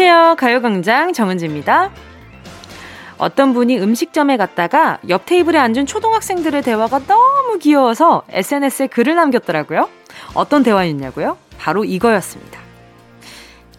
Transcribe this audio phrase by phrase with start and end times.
[0.00, 0.36] 안녕하세요.
[0.36, 1.90] 가요광장 정은지입니다.
[3.18, 9.88] 어떤 분이 음식점에 갔다가 옆 테이블에 앉은 초등학생들의 대화가 너무 귀여워서 SNS에 글을 남겼더라고요.
[10.34, 11.36] 어떤 대화였냐고요?
[11.58, 12.60] 바로 이거였습니다.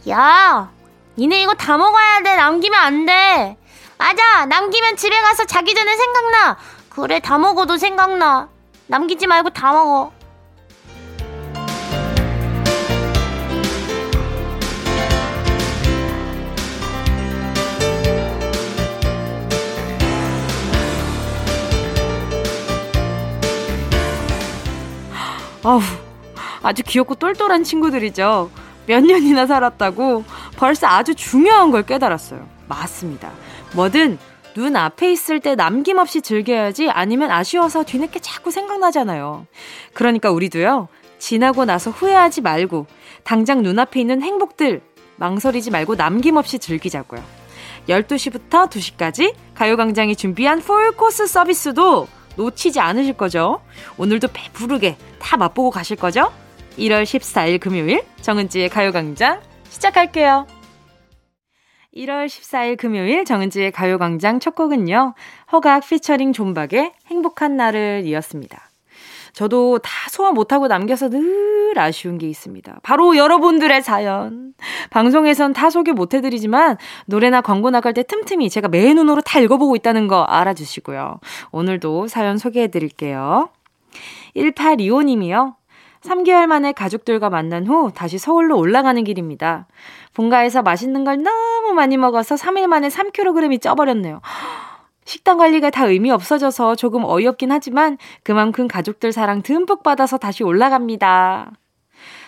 [0.10, 0.70] 야,
[1.18, 2.36] 니네 이거 다 먹어야 돼.
[2.36, 3.56] 남기면 안 돼.
[3.98, 4.46] 맞아.
[4.46, 6.58] 남기면 집에 가서 자기 전에 생각나.
[6.90, 8.50] 그래, 다 먹어도 생각나.
[8.88, 10.12] 남기지 말고 다 먹어.
[25.64, 25.82] 아우,
[26.64, 28.50] 아주 귀엽고 똘똘한 친구들이죠.
[28.86, 30.24] 몇 년이나 살았다고
[30.58, 32.48] 벌써 아주 중요한 걸 깨달았어요.
[32.68, 33.32] 맞습니다.
[33.76, 34.18] 뭐든
[34.56, 39.46] 눈 앞에 있을 때 남김없이 즐겨야지 아니면 아쉬워서 뒤늦게 자꾸 생각나잖아요.
[39.94, 40.88] 그러니까 우리도요,
[41.20, 42.88] 지나고 나서 후회하지 말고
[43.24, 44.82] 당장 눈앞에 있는 행복들
[45.18, 47.22] 망설이지 말고 남김없이 즐기자고요.
[47.88, 52.08] 12시부터 2시까지 가요광장이 준비한 풀코스 서비스도
[52.40, 53.62] 놓치지 않으실 거죠?
[53.98, 56.32] 오늘도 배부르게 다 맛보고 가실 거죠?
[56.78, 60.48] 1월 14일 금요일 정은지의 가요광장 시작할게요.
[61.94, 65.16] 1월 14일 금요일 정은지의 가요광장 첫 곡은요.
[65.52, 68.69] 허각 피처링 존박의 행복한 날을 이었습니다.
[69.40, 72.82] 저도 다 소화 못하고 남겨서 늘 아쉬운 게 있습니다.
[72.84, 74.54] 바로 여러분들의 사연.
[74.90, 80.10] 방송에선 다 소개 못해드리지만 노래나 광고 나갈 때 틈틈이 제가 매 눈으로 다 읽어보고 있다는
[80.10, 81.22] 거 알아주시고요.
[81.52, 83.48] 오늘도 사연 소개해드릴게요.
[84.36, 85.56] 1825님이요.
[86.02, 89.68] 3개월 만에 가족들과 만난 후 다시 서울로 올라가는 길입니다.
[90.16, 94.20] 본가에서 맛있는 걸 너무 많이 먹어서 3일 만에 3kg이 쪄버렸네요.
[95.10, 101.52] 식단 관리가 다 의미 없어져서 조금 어이없긴 하지만 그만큼 가족들 사랑 듬뿍 받아서 다시 올라갑니다.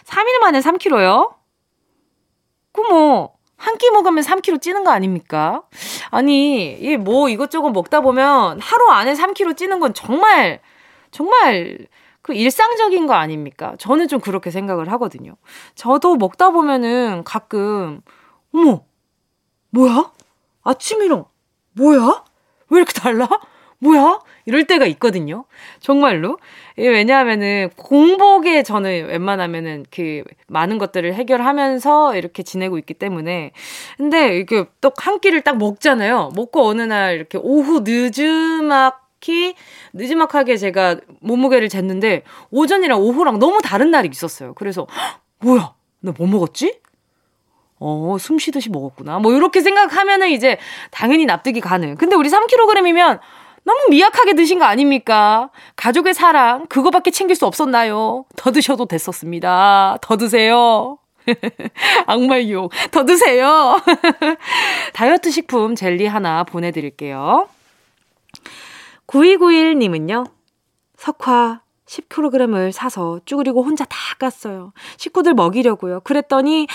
[0.06, 1.36] 3일 만에 3kg요?
[2.72, 5.62] 그 뭐, 한끼 먹으면 3kg 찌는 거 아닙니까?
[6.10, 10.60] 아니, 이 뭐 이것저것 먹다 보면 하루 안에 3kg 찌는 건 정말,
[11.12, 11.86] 정말
[12.24, 13.76] 그 일상적인 거 아닙니까?
[13.78, 15.36] 저는 좀 그렇게 생각을 하거든요.
[15.76, 18.02] 저도 먹다 보면은 가끔,
[18.56, 18.82] 어머,
[19.70, 20.12] 뭐야?
[20.64, 21.26] 아침이랑,
[21.74, 22.24] 뭐야?
[22.72, 23.28] 왜 이렇게 달라?
[23.80, 24.20] 뭐야?
[24.46, 25.46] 이럴 때가 있거든요.
[25.80, 26.38] 정말로.
[26.78, 33.52] 예, 왜냐하면은 공복에 저는 웬만하면은 그 많은 것들을 해결하면서 이렇게 지내고 있기 때문에.
[33.98, 36.32] 근데 이렇게 또 한 끼를 딱 먹잖아요.
[36.36, 39.56] 먹고 어느 날 이렇게 오후 늦음막히
[39.94, 42.22] 늦음막하게 제가 몸무게를 쟀는데
[42.52, 44.54] 오전이랑 오후랑 너무 다른 날이 있었어요.
[44.54, 44.88] 그래서
[45.40, 45.74] 뭐야?
[46.02, 46.80] 나 뭐 먹었지?
[47.82, 49.20] 어, 숨 쉬듯이 먹었구나.
[49.20, 50.58] 뭐, 이렇게 생각하면은 이제
[50.92, 51.96] 당연히 납득이 가능.
[51.96, 53.20] 근데 우리 3kg이면
[53.64, 55.50] 너무 미약하게 드신 거 아닙니까?
[55.76, 58.26] 가족의 사랑, 그거밖에 챙길 수 없었나요?
[58.36, 59.98] 더 드셔도 됐었습니다.
[60.02, 60.98] 더 드세요.
[62.08, 62.72] 악마의 유혹.
[62.92, 63.80] 더 드세요.
[64.94, 67.48] 다이어트 식품 젤리 하나 보내드릴게요.
[69.08, 70.26] 9291님은요,
[70.98, 71.62] 석화,
[71.92, 74.72] 10kg을 사서 쭈그리고 혼자 다 깠어요.
[74.98, 76.02] 식구들 먹이려고요.
[76.02, 76.68] 그랬더니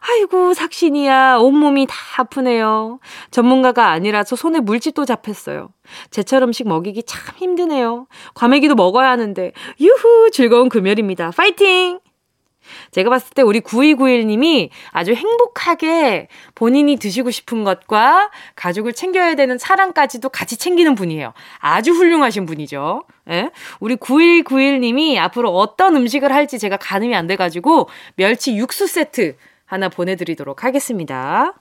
[0.00, 2.98] 아이고 삭신이야 온몸이 다 아프네요.
[3.30, 5.68] 전문가가 아니라서 손에 물집도 잡혔어요.
[6.10, 8.06] 제철 음식 먹이기 참 힘드네요.
[8.34, 11.30] 과메기도 먹어야 하는데 유후 즐거운 금요일입니다.
[11.30, 12.00] 파이팅!
[12.90, 20.28] 제가 봤을 때 우리 9291님이 아주 행복하게 본인이 드시고 싶은 것과 가족을 챙겨야 되는 사랑까지도
[20.28, 21.32] 같이 챙기는 분이에요.
[21.58, 23.04] 아주 훌륭하신 분이죠.
[23.30, 23.50] 예?
[23.80, 29.36] 우리 9191님이 앞으로 어떤 음식을 할지 제가 가늠이 안 돼가지고 멸치 육수 세트
[29.66, 31.54] 하나 보내드리도록 하겠습니다.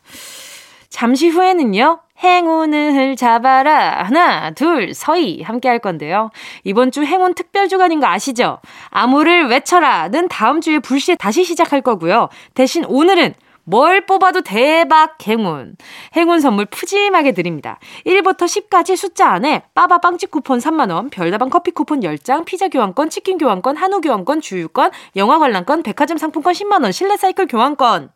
[0.89, 4.03] 잠시 후에는요, 행운을 잡아라.
[4.03, 5.41] 하나, 둘, 서희.
[5.41, 6.29] 함께 할 건데요.
[6.63, 8.59] 이번 주 행운 특별 주간인 거 아시죠?
[8.89, 12.29] 암호를 외쳐라.는 다음 주에 불시에 다시 시작할 거고요.
[12.53, 13.33] 대신 오늘은
[13.65, 15.75] 뭘 뽑아도 대박 행운.
[16.15, 17.79] 행운 선물 푸짐하게 드립니다.
[18.05, 23.37] 1부터 10까지 숫자 안에 빠바 빵집 쿠폰 3만원, 별다방 커피 쿠폰 10장, 피자 교환권, 치킨
[23.37, 28.09] 교환권, 한우 교환권, 주유권, 영화 관람권, 백화점 상품권 10만원, 실내 사이클 교환권.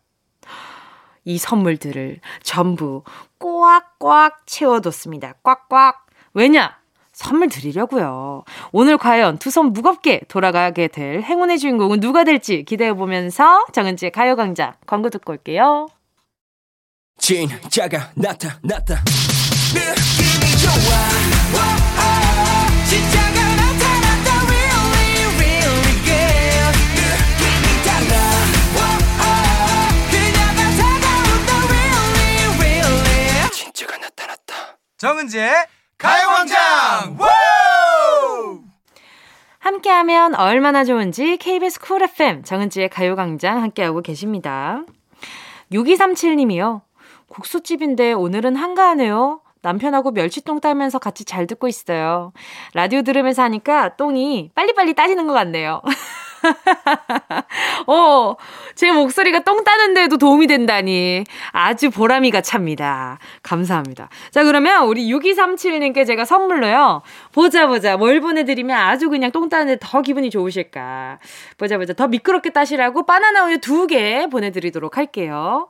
[1.28, 3.04] 이 선물들을 전부
[3.38, 5.34] 꽉꽉 채워뒀습니다.
[5.44, 6.06] 꽉꽉.
[6.34, 6.78] 왜냐?
[7.12, 8.44] 선물 드리려고요.
[8.72, 15.10] 오늘 과연 두 손 무겁게 돌아가게 될 행운의 주인공은 누가 될지 기대해보면서 정은지의 가요광장 광고
[15.10, 15.88] 듣고 올게요.
[17.18, 19.04] 진짜가 나타났다.
[19.74, 21.27] 느낌이 좋아.
[34.98, 35.54] 정은지의
[36.00, 37.20] 가요광장
[39.60, 44.84] 함께하면 얼마나 좋은지 KBS 쿨 FM 정은지의 가요광장 함께하고 계십니다.
[45.72, 46.82] 6237님이요.
[47.30, 49.42] 국수집인데 오늘은 한가하네요.
[49.62, 52.34] 남편하고 멸치똥 따면서 같이 잘 듣고 있어요.
[52.74, 55.84] 라디오 들으면서 하니까 똥이 빨리빨리 따지는 것 같네요.
[57.88, 58.36] 어,
[58.76, 61.24] 제 목소리가 똥 따는데도 도움이 된다니.
[61.52, 63.20] 아주 보람이가 찹니다.
[63.44, 64.10] 감사합니다.
[64.32, 67.02] 자, 그러면 우리 6237님께 제가 선물로요.
[67.34, 67.98] 보자, 보자.
[67.98, 71.20] 뭘 보내드리면 아주 그냥 똥 따는데 더 기분이 좋으실까.
[71.58, 71.94] 보자, 보자.
[71.94, 75.70] 더 미끄럽게 따시라고 바나나 우유 두 개 보내드리도록 할게요.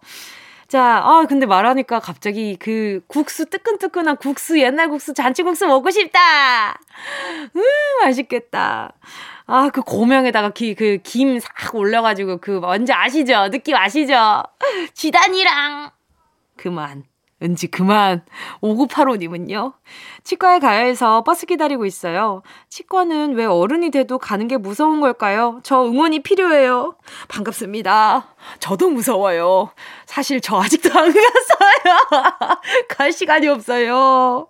[0.68, 6.77] 자, 아, 근데 말하니까 갑자기 그 국수, 뜨끈뜨끈한 국수, 옛날 국수, 잔치국수 먹고 싶다!
[7.56, 7.62] 음,
[8.01, 8.91] 맛있겠다.
[9.47, 13.49] 아, 그 고명에다가 기, 그 김 싹 올려가지고 그 뭔지 아시죠?
[13.49, 14.44] 느낌 아시죠?
[14.94, 15.91] 지단이랑.
[16.57, 17.03] 그만.
[17.41, 18.25] 은지 그만.
[18.61, 19.73] 5985님은요.
[20.23, 22.41] 치과에 가야 해서 버스 기다리고 있어요.
[22.69, 25.59] 치과는 왜 어른이 돼도 가는 게 무서운 걸까요?
[25.63, 26.95] 저 응원이 필요해요.
[27.27, 28.35] 반갑습니다.
[28.59, 29.69] 저도 무서워요.
[30.07, 32.59] 사실 저 아직도 안 갔어요.
[32.89, 34.47] 갈 시간이 없어요.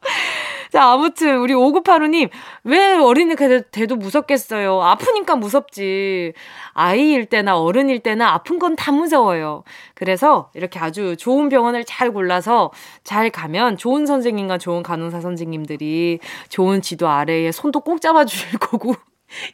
[0.72, 2.30] 자, 아무튼 우리 5985님,
[2.64, 4.82] 왜 어린이 돼도 무섭겠어요?
[4.84, 6.34] 아프니까 무섭지.
[6.74, 9.64] 아이일 때나 어른일 때나 아픈 건 다 무서워요.
[9.96, 12.72] 그래서 이렇게 아주 좋은 병원을 잘 골라서
[13.04, 16.20] 잘 가면 좋은 선생님과 좋은 간호사 선생님들이
[16.50, 18.96] 좋은 지도 아래에 손도 꼭 잡아주실 거고.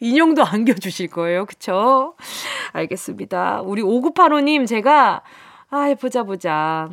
[0.01, 1.45] 인형도 안겨주실 거예요.
[1.45, 2.16] 그쵸?
[2.74, 3.62] 알겠습니다.
[3.62, 5.21] 우리 5985님, 제가,
[5.71, 6.89] 아, 보자, 보자.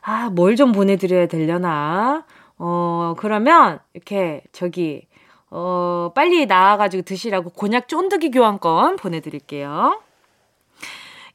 [0.00, 2.24] 아, 뭘 좀 보내드려야 되려나?
[2.64, 5.08] 어, 그러면, 이렇게, 저기,
[5.50, 10.00] 어, 빨리 나와가지고 드시라고 곤약 쫀득이 교환권 보내드릴게요.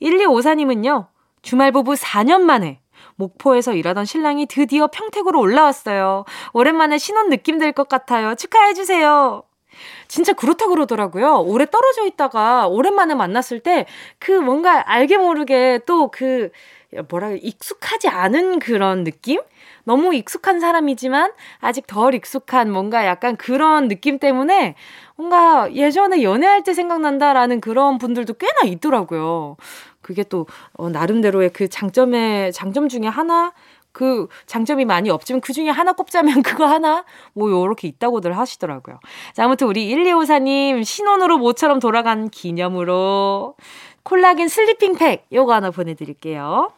[0.01, 1.07] 1254님은요,
[1.41, 2.79] 주말 부부 4년 만에
[3.15, 6.24] 목포에서 일하던 신랑이 드디어 평택으로 올라왔어요.
[6.53, 8.35] 오랜만에 신혼 느낌 들것 같아요.
[8.35, 9.44] 축하해주세요.
[10.07, 11.41] 진짜 그렇다 그러더라고요.
[11.41, 13.85] 오래 떨어져 있다가 오랜만에 만났을 때
[14.19, 16.51] 그 뭔가 알게 모르게 또 그
[17.09, 19.41] 뭐라 익숙하지 않은 그런 느낌?
[19.88, 24.75] 너무 익숙한 사람이지만 아직 덜 익숙한 뭔가 약간 그런 느낌 때문에
[25.16, 29.56] 뭔가 예전에 연애할 때 생각난다라는 그런 분들도 꽤나 있더라고요.
[30.01, 33.54] 그게 또 어, 나름대로의 그 장점의 장점 중에 하나
[33.94, 39.00] 그 장점이 많이 없지만 그 중에 하나 꼽자면 그거 하나 뭐 요렇게 있다고들 하시더라고요.
[39.34, 43.56] 자, 아무튼 우리 1254님 신혼으로 모처럼 돌아간 기념으로
[44.04, 46.74] 콜라겐 sleeping 팩 요거 하나 보내드릴게요.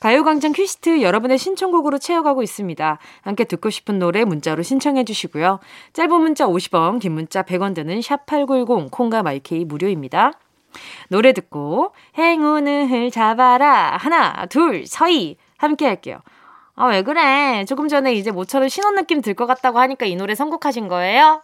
[0.00, 2.98] 가요광장 request 여러분의 신청곡으로 채워가고 있습니다.
[3.22, 5.58] 함께 듣고 싶은 노래 문자로 신청해 주시고요.
[5.94, 10.32] 짧은 문자 50원, 긴 문자 100원 드는 샵8910 콩과 마이케이 무료입니다.
[11.08, 16.20] 노래 듣고 행운을 잡아라 하나 둘 서희 함께 할게요.
[16.74, 20.34] 아 왜 그래 조금 전에 이제 모처럼 신혼 느낌 들 것 같다고 하니까 이 노래
[20.34, 21.42] 선곡하신 거예요?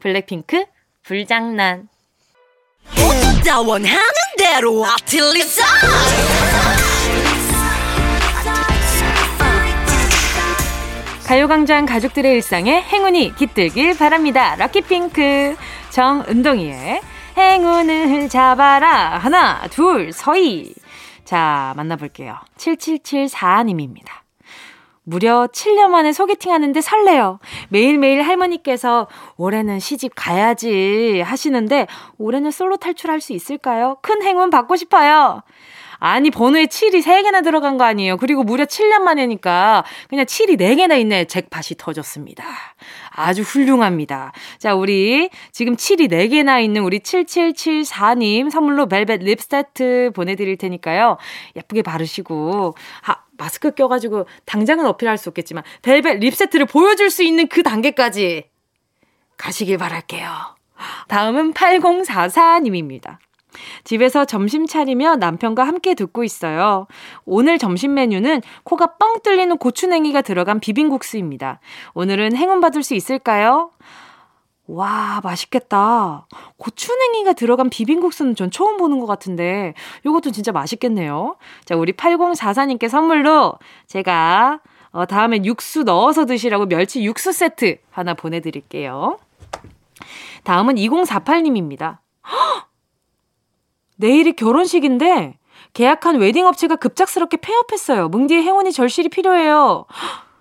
[0.00, 0.64] 블랙핑크
[1.04, 1.88] 불장난
[3.64, 4.00] 원하는
[4.36, 5.64] 대로 아틀리사
[11.26, 14.56] 가요광장 가족들의 일상에 행운이 깃들길 바랍니다.
[14.56, 15.56] 럭키핑크
[15.88, 17.00] 정은동이의
[17.38, 20.74] 행운을 잡아라 하나 둘 서희
[21.24, 22.36] 자 만나볼게요.
[22.58, 24.08] 7774님입니다.
[25.02, 27.38] 무려 7년 만에 소개팅 하는데 설레요.
[27.70, 31.86] 매일매일 할머니께서 올해는 시집 가야지 하시는데
[32.18, 33.96] 올해는 솔로 탈출할 수 있을까요?
[34.02, 35.42] 큰 행운 받고 싶어요.
[35.98, 38.16] 아니, 번호에 7이 3개나 들어간 거 아니에요.
[38.16, 41.24] 그리고 무려 7년 만에니까 그냥 7이 4개나 있네.
[41.24, 42.44] 잭팟이 터졌습니다.
[43.10, 44.32] 아주 훌륭합니다.
[44.58, 51.18] 자, 우리 지금 7이 4개나 있는 우리 7774님 선물로 벨벳 립 세트 보내드릴 테니까요.
[51.56, 52.74] 예쁘게 바르시고,
[53.06, 58.44] 아, 마스크 껴가지고 당장은 어필할 수 없겠지만 벨벳 립 세트를 보여줄 수 있는 그 단계까지
[59.36, 60.28] 가시길 바랄게요.
[61.08, 63.18] 다음은 8044님입니다.
[63.84, 66.86] 집에서 점심 차리며 남편과 함께 듣고 있어요.
[67.24, 71.60] 오늘 점심 메뉴는 코가 뻥 뚫리는 고추냉이가 들어간 비빔국수입니다.
[71.94, 73.70] 오늘은 행운 받을 수 있을까요?
[74.66, 76.26] 와, 맛있겠다.
[76.56, 79.74] 고추냉이가 들어간 비빔국수는 전 처음 보는 것 같은데,
[80.06, 81.36] 이것도 진짜 맛있겠네요.
[81.66, 83.54] 자, 우리 8044님께 선물로
[83.86, 84.60] 제가,
[84.92, 89.18] 어, 다음에 육수 넣어서 드시라고 멸치 육수 세트 하나 보내드릴게요.
[90.44, 91.98] 다음은 2048님입니다.
[92.26, 92.68] 헉!
[93.96, 95.38] 내일이 결혼식인데
[95.72, 98.08] 계약한 웨딩 업체가 급작스럽게 폐업했어요.
[98.08, 99.86] 뭉디의 행운이 절실히 필요해요.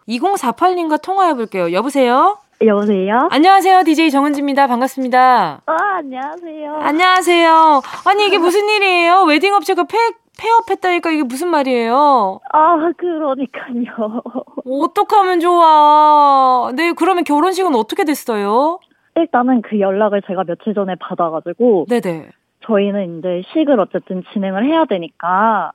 [0.07, 1.71] 2048님과 통화해 볼게요.
[1.71, 2.37] 여보세요?
[2.65, 3.27] 여보세요?
[3.31, 3.83] 안녕하세요.
[3.83, 4.67] DJ 정은지입니다.
[4.67, 5.61] 반갑습니다.
[5.65, 6.75] 아, 안녕하세요.
[6.75, 7.81] 안녕하세요.
[8.05, 9.23] 아니, 이게 무슨 일이에요?
[9.23, 9.97] 웨딩 업체가 폐,
[10.39, 12.39] 폐업했다니까 이게 무슨 말이에요?
[12.53, 14.21] 아, 그러니까요.
[14.65, 16.71] 어떡하면 좋아.
[16.75, 18.79] 네, 그러면 결혼식은 어떻게 됐어요?
[19.15, 21.87] 일단은 그 연락을 제가 며칠 전에 받아가지고.
[21.89, 22.29] 네네.
[22.65, 25.71] 저희는 이제 식을 어쨌든 진행을 해야 되니까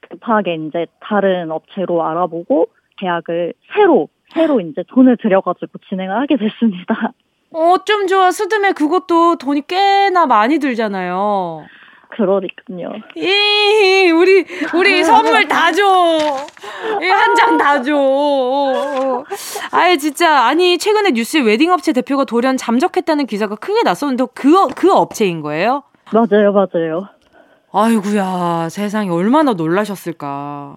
[0.00, 7.12] 급하게 이제 다른 업체로 알아보고 계약을 새로 새로 이제 돈을 들여가지고 진행을 하게 됐습니다.
[7.52, 11.64] 어쩜 좋아 스드메 그것도 돈이 꽤나 많이 들잖아요.
[12.16, 13.00] 그러니까요.
[13.16, 14.44] 이 우리
[14.74, 15.84] 우리 선물 다 줘.
[15.86, 19.24] 한 장 다 줘.
[19.72, 24.92] 아예 진짜 아니 최근에 뉴스에 웨딩 업체 대표가 돌연 잠적했다는 기사가 크게 났었는데 그그 그
[24.92, 25.82] 업체인 거예요?
[26.12, 27.08] 맞아요, 맞아요.
[27.72, 30.76] 아이구야 세상에 얼마나 놀라셨을까.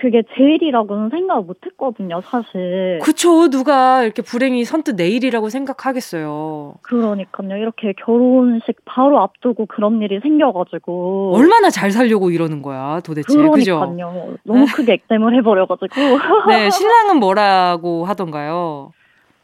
[0.00, 2.98] 그게 제일이라고는 생각을 못 했거든요, 사실.
[3.02, 3.50] 그쵸.
[3.50, 6.74] 누가 이렇게 불행이 선뜻 내일이라고 생각하겠어요.
[6.82, 7.56] 그러니까요.
[7.56, 11.32] 이렇게 결혼식 바로 앞두고 그런 일이 생겨가지고.
[11.34, 13.34] 얼마나 잘 살려고 이러는 거야, 도대체.
[13.36, 13.54] 그러니까요.
[13.54, 14.36] 그죠?
[14.44, 15.94] 너무 크게 액땜을 해버려가지고.
[16.48, 18.92] 네, 신랑은 뭐라고 하던가요?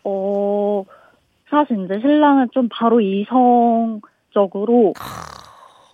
[0.04, 0.84] 어,
[1.50, 4.94] 사실 이제 신랑은 좀 바로 이성적으로,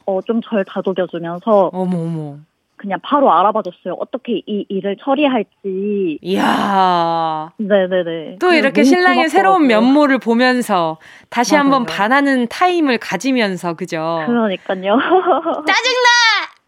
[0.06, 1.70] 어, 좀 절 다독여주면서.
[1.72, 2.36] 어머, 어머.
[2.82, 3.94] 그냥 바로 알아봐줬어요.
[4.00, 6.18] 어떻게 이 일을 처리할지.
[6.20, 7.52] 이야.
[7.58, 8.38] 네네네.
[8.40, 10.98] 또 이렇게 신랑의 새로운 면모를 보면서
[11.30, 11.62] 다시 맞아요.
[11.62, 14.24] 한번 반하는 타임을 가지면서, 그죠?
[14.26, 14.98] 그러니까요.
[15.66, 16.08] 짜증나!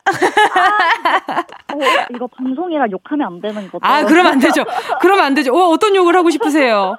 [0.07, 1.79] 아, 어,
[2.15, 3.79] 이거 방송이라 욕하면 안 되는 거죠?
[3.83, 4.65] 아, 그러면 안 되죠.
[5.01, 5.55] 그러면 안 되죠.
[5.55, 6.97] 어, 어떤 욕을 하고 싶으세요?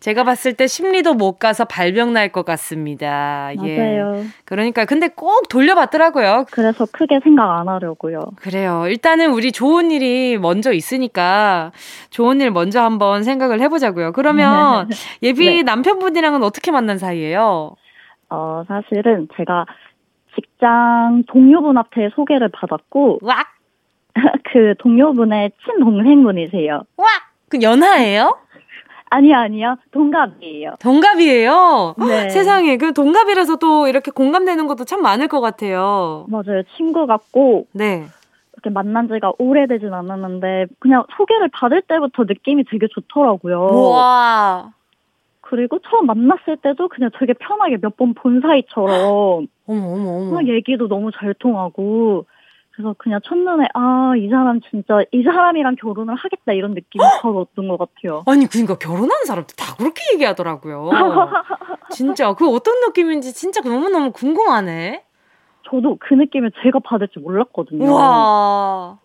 [0.00, 3.50] 제가 봤을 때 심리도 못 가서 발병 날 것 같습니다.
[3.64, 3.76] 예.
[3.78, 4.18] 맞아요.
[4.18, 4.24] 예.
[4.44, 6.46] 그러니까 근데 꼭 돌려봤더라고요.
[6.50, 8.20] 그래서 크게 생각 안 하려고요.
[8.36, 8.84] 그래요.
[8.88, 11.72] 일단은 우리 좋은 일이 먼저 있으니까
[12.10, 14.12] 좋은 일 먼저 한번 생각을 해보자고요.
[14.12, 14.88] 그러면
[15.22, 15.62] 예비 네.
[15.62, 17.74] 남편분이랑은 어떻게 만난 사이예요?
[18.30, 19.64] 어, 사실은 제가
[20.34, 23.46] 직장 동료분한테 소개를 받았고, 왁!
[24.52, 26.82] 그 동료분의 친동생분이세요.
[26.96, 27.06] 왁!
[27.48, 28.38] 그 연하예요?
[29.10, 29.76] 아니요, 아니요.
[29.92, 30.74] 동갑이에요.
[30.80, 31.94] 동갑이에요?
[31.98, 32.30] 네.
[32.30, 32.76] 세상에.
[32.78, 36.26] 그 동갑이라서 또 이렇게 공감되는 것도 참 많을 것 같아요.
[36.28, 36.62] 맞아요.
[36.76, 37.66] 친구 같고.
[37.72, 38.06] 네.
[38.54, 43.60] 이렇게 만난 지가 오래되진 않았는데, 그냥 소개를 받을 때부터 느낌이 되게 좋더라고요.
[43.90, 44.72] 와.
[45.42, 49.46] 그리고 처음 만났을 때도 그냥 되게 편하게 몇 번 본 사이처럼.
[49.66, 50.42] 어머, 어머, 어머.
[50.46, 52.26] 얘기도 너무 잘 통하고.
[52.72, 57.68] 그래서 그냥 첫눈에 아 이 사람 진짜 이 사람이랑 결혼을 하겠다 이런 느낌이 바로 얻은
[57.68, 58.22] 것 같아요.
[58.26, 60.90] 아니 그러니까 결혼하는 사람들 다 그렇게 얘기하더라고요.
[61.90, 65.04] 진짜 그 어떤 느낌인지 진짜 너무 너무 궁금하네.
[65.70, 67.92] 저도 그 느낌을 제가 받을지 몰랐거든요.
[67.92, 68.98] 와.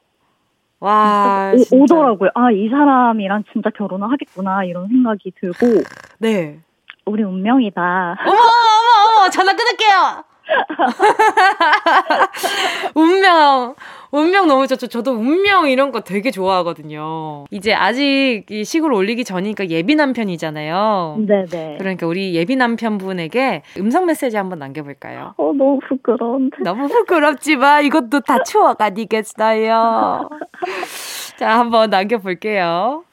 [0.82, 2.30] 와, 오, 오더라고요.
[2.36, 5.84] 아, 이 사람이랑 진짜 결혼을 하겠구나, 이런 생각이 들고.
[6.20, 6.60] 네.
[7.06, 8.16] 우리 운명이다.
[8.26, 10.24] 어머, 어머, 어머, 전화 끊을게요!
[12.96, 13.76] 운명.
[14.12, 14.88] 운명 너무 좋죠.
[14.88, 17.46] 저도 운명 이런 거 되게 좋아하거든요.
[17.52, 21.18] 이제 아직 이 식을 올리기 전이니까 예비 남편이잖아요.
[21.28, 21.76] 네네.
[21.78, 25.36] 그러니까 우리 예비 남편분에게 음성 메시지 한번 남겨볼까요?
[25.38, 26.58] 어, 너무 부끄러운데.
[26.64, 30.30] 너무 부끄럽지만 이것도 다 추억 아니겠어요?
[31.38, 33.04] 자, 한번 남겨볼게요.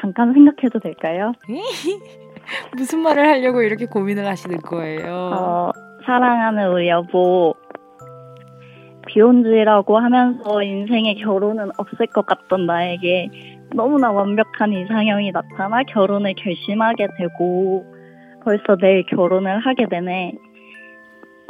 [0.00, 1.32] 잠깐 생각해도 될까요?
[2.76, 5.30] 무슨 말을 하려고 이렇게 고민을 하시는 거예요?
[5.34, 5.70] 어,
[6.06, 7.54] 사랑하는 우리 여보.
[9.08, 13.28] 비혼주의라고 하면서 인생에 결혼은 없을 것 같던 나에게
[13.74, 17.84] 너무나 완벽한 이상형이 나타나 결혼을 결심하게 되고
[18.44, 20.34] 벌써 내일 결혼을 하게 되네.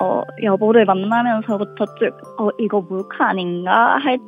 [0.01, 3.97] 어, 여보를 만나면서부터 쭉, 어, 이거 몰카 아닌가?
[3.99, 4.19] 할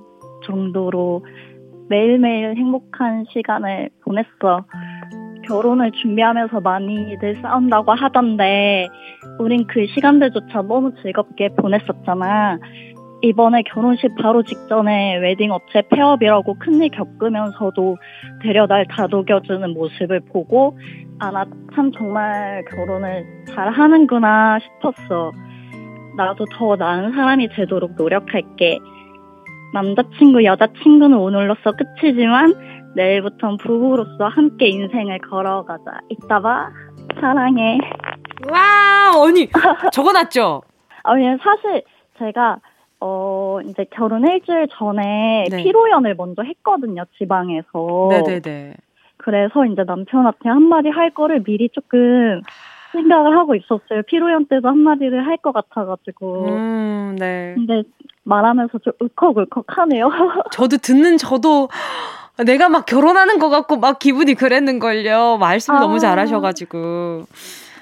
[0.45, 1.25] 정도로
[1.89, 4.65] 매일매일 행복한 시간을 보냈어.
[5.49, 8.89] 결혼을 준비하면서 많이들 싸운다고 하던데,
[9.39, 12.59] 우린 그 시간들조차 너무 즐겁게 보냈었잖아.
[13.23, 17.97] 이번에 결혼식 바로 직전에 웨딩 업체 폐업이라고 큰일 겪으면서도
[18.43, 20.79] 데려날 다독여주는 모습을 보고,
[21.19, 23.25] 아, 나 참 정말 결혼을
[23.55, 25.31] 잘 하는구나 싶었어.
[26.17, 28.79] 나도 더 나은 사람이 되도록 노력할게.
[29.75, 32.53] 남자친구, 여자친구는 오늘로서 끝이지만,
[33.03, 36.01] 내일부턴 부부로서 함께 인생을 걸어가자.
[36.09, 36.69] 이따 봐.
[37.21, 37.79] 사랑해.
[38.51, 39.49] 와, 언니,
[39.93, 40.63] 적어놨죠?
[41.05, 41.83] 아니, 사실
[42.19, 42.59] 제가,
[43.01, 45.63] 어, 이제 결혼 일주일 전에 네.
[45.63, 48.09] 피로연을 먼저 했거든요, 지방에서.
[48.11, 48.75] 네네네.
[49.19, 52.41] 그래서 이제 남편한테 한마디 할 거를 미리 조금
[52.93, 54.03] 생각을 하고 있었어요.
[54.09, 56.47] 피로연 때도 한마디를 할 것 같아가지고.
[56.49, 57.53] 음, 네.
[57.55, 57.83] 근데
[58.25, 60.09] 말하면서 좀 울컥울컥 하네요.
[60.51, 61.69] 저도 듣는 저도
[62.45, 65.39] 내가 막 결혼하는 것 같고 막 기분이 그랬는걸요.
[65.39, 65.81] 말씀 아.
[65.81, 67.27] 너무 잘하셔가지고.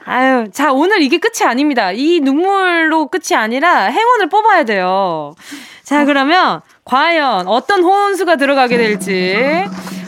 [0.04, 1.90] 아유, 자, 오늘 이게 끝이 아닙니다.
[1.92, 5.34] 이 눈물로 끝이 아니라 행운을 뽑아야 돼요.
[5.82, 9.64] 자, 그러면 과연 어떤 호운수가 들어가게 될지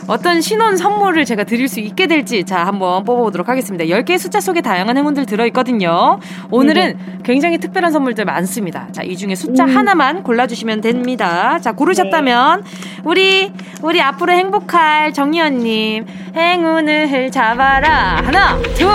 [0.09, 3.85] 어떤 신혼 선물을 제가 드릴 수 있게 될지 자 한번 뽑아보도록 하겠습니다.
[3.85, 6.19] 10개의 숫자 속에 다양한 행운들 들어있거든요.
[6.49, 7.19] 오늘은 네.
[7.23, 8.91] 굉장히 특별한 선물들 많습니다.
[8.91, 9.77] 자, 이 중에 숫자 음.
[9.77, 11.59] 하나만 골라주시면 됩니다.
[11.59, 13.01] 자, 고르셨다면 네.
[13.05, 18.15] 우리 우리 앞으로 행복할 정희연님 행운을 잡아라.
[18.23, 18.89] 하나, 둘,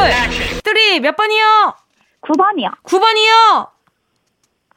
[0.64, 1.74] three 몇 번이요?
[2.22, 2.72] 9번이요.
[2.82, 3.68] 9번이요?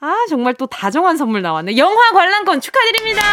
[0.01, 1.77] 아, 정말 또 다정한 선물 나왔네.
[1.77, 3.23] 영화 관람권 축하드립니다!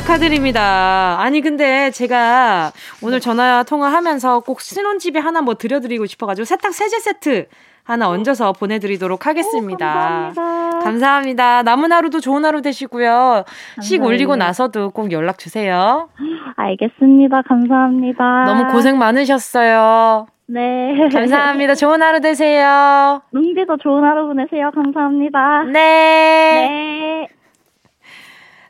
[0.00, 1.16] 축하드립니다.
[1.20, 7.46] 아니, 근데 제가 오늘 전화 통화하면서 꼭 신혼집에 하나 뭐 드려드리고 싶어가지고 세탁 세제 세트
[7.84, 9.86] 하나 얹어서 보내드리도록 하겠습니다.
[9.86, 10.78] 오, 감사합니다.
[10.80, 11.62] 감사합니다.
[11.64, 13.44] 남은 하루도 좋은 하루 되시고요.
[13.82, 16.08] 식 올리고 나서도 꼭 연락 주세요.
[16.56, 17.42] 알겠습니다.
[17.42, 18.44] 감사합니다.
[18.44, 20.26] 너무 고생 많으셨어요.
[20.46, 21.08] 네.
[21.12, 21.74] 감사합니다.
[21.74, 23.22] 좋은 하루 되세요.
[23.32, 24.70] 뭉디도 좋은 하루 보내세요.
[24.74, 25.64] 감사합니다.
[25.64, 25.72] 네.
[25.72, 27.28] 네.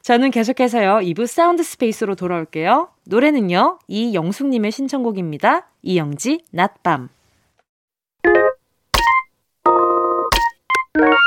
[0.03, 2.89] 저는 계속해서요, 2부 사운드 스페이스로 돌아올게요.
[3.07, 5.69] 노래는요, 이영숙님의 신청곡입니다.
[5.83, 7.11] 이영지, 낮밤.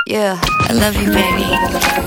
[0.05, 0.38] Yeah,
[0.69, 1.43] I love you, baby.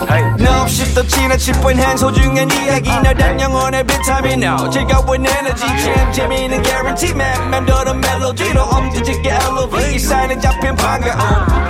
[0.06, 0.20] Hey.
[0.38, 2.90] No, 없이 또 지나칠 뻔한 소중한 이야기.
[2.90, 5.64] 너란 영혼의 비타민 now 즐거운 에너지.
[5.66, 7.50] 참 재미있는 guarantee man.
[7.50, 11.18] 맘대로 멜로디로 엄지짓게 elevate 이 사인에 잡힌 반가움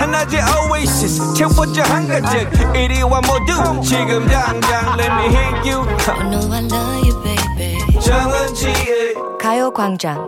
[0.01, 1.33] 하나의 oasis.
[1.33, 2.75] 채워져 한가득.
[2.75, 5.87] 이리와 모두 지금 당장 let me hit you.
[6.09, 8.01] I know I love you, baby.
[8.01, 10.27] 정은지의 가요광장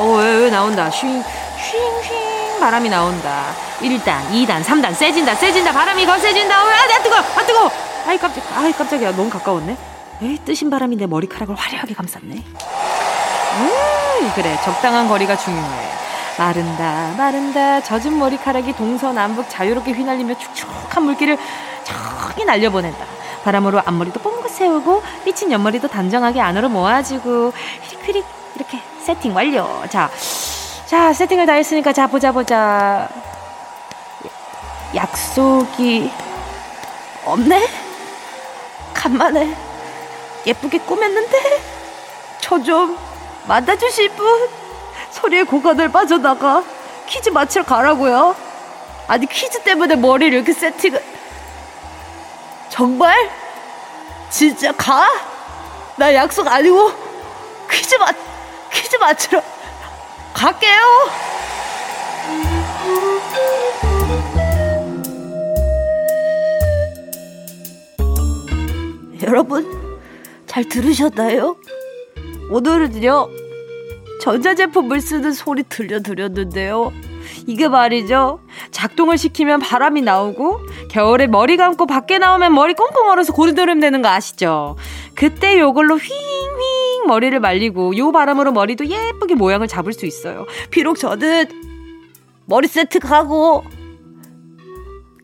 [0.00, 0.88] 어, 왜, 왜 나온다.
[0.88, 1.22] 쉥, 쉥,
[2.02, 2.58] 쉥.
[2.58, 3.52] 바람이 나온다.
[3.80, 5.72] 1단, 2단, 3단, 세진다, 세진다.
[5.72, 6.64] 바람이 거세진다.
[6.64, 7.70] 어, 아, 내 뜨거, 아, 뜨거.
[8.06, 9.14] 아이, 깜짝, 아이, 깜짝이야.
[9.14, 9.76] 너무 가까웠네.
[10.22, 12.34] 에이, 뜨신 바람이 내 머리카락을 화려하게 감쌌네.
[13.54, 14.58] 음, 그래.
[14.64, 15.90] 적당한 거리가 중요해.
[16.38, 17.82] 마른다, 마른다.
[17.82, 21.36] 젖은 머리카락이 동서남북 자유롭게 휘날리며 축축한 물기를
[21.84, 23.04] 저기 날려보낸다.
[23.44, 28.24] 바람으로 앞머리도 뽕긋 세우고 삐친 옆머리도 단정하게 안으로 모아지고 휘릭휘릭
[28.56, 29.66] 이렇게 세팅 완료.
[29.88, 30.10] 자,
[30.86, 33.08] 자, 세팅을 다 했으니까 자, 보자, 보자.
[34.94, 36.10] 약속이
[37.24, 37.68] 없네?
[38.92, 39.54] 간만에
[40.46, 41.38] 예쁘게 꾸몄는데?
[42.40, 42.98] 저 좀
[43.46, 44.48] 만나주실 분?
[45.12, 46.64] 소리에 고관을 빠져나가
[47.06, 48.34] 퀴즈 맞추러 가라고요?
[49.06, 51.02] 아니 퀴즈 때문에 머리를 이렇게 세팅을
[52.68, 53.30] 정말?
[54.30, 55.08] 진짜 가?
[55.96, 56.92] 나 약속 아니고
[57.70, 58.14] 퀴즈 맞
[58.72, 59.42] 퀴즈 맞추러
[60.34, 60.80] 갈게요.
[69.22, 69.66] 여러분,
[70.46, 71.56] 잘 들으셨나요?
[72.50, 73.28] 오늘은요,
[74.22, 76.92] 전자제품을 쓰는 소리 들려드렸는데요.
[77.46, 78.40] 이게 말이죠.
[78.70, 84.08] 작동을 시키면 바람이 나오고 겨울에 머리 감고 밖에 나오면 머리 꽁꽁 얼어서 고르드름 되는 거
[84.08, 84.76] 아시죠?
[85.14, 86.12] 그때 요걸로 휘
[87.00, 90.46] 잉휘잉 머리를 말리고 요 바람으로 머리도 예쁘게 모양을 잡을 수 있어요.
[90.70, 91.46] 비록 저는
[92.46, 93.64] 머리 세트 가고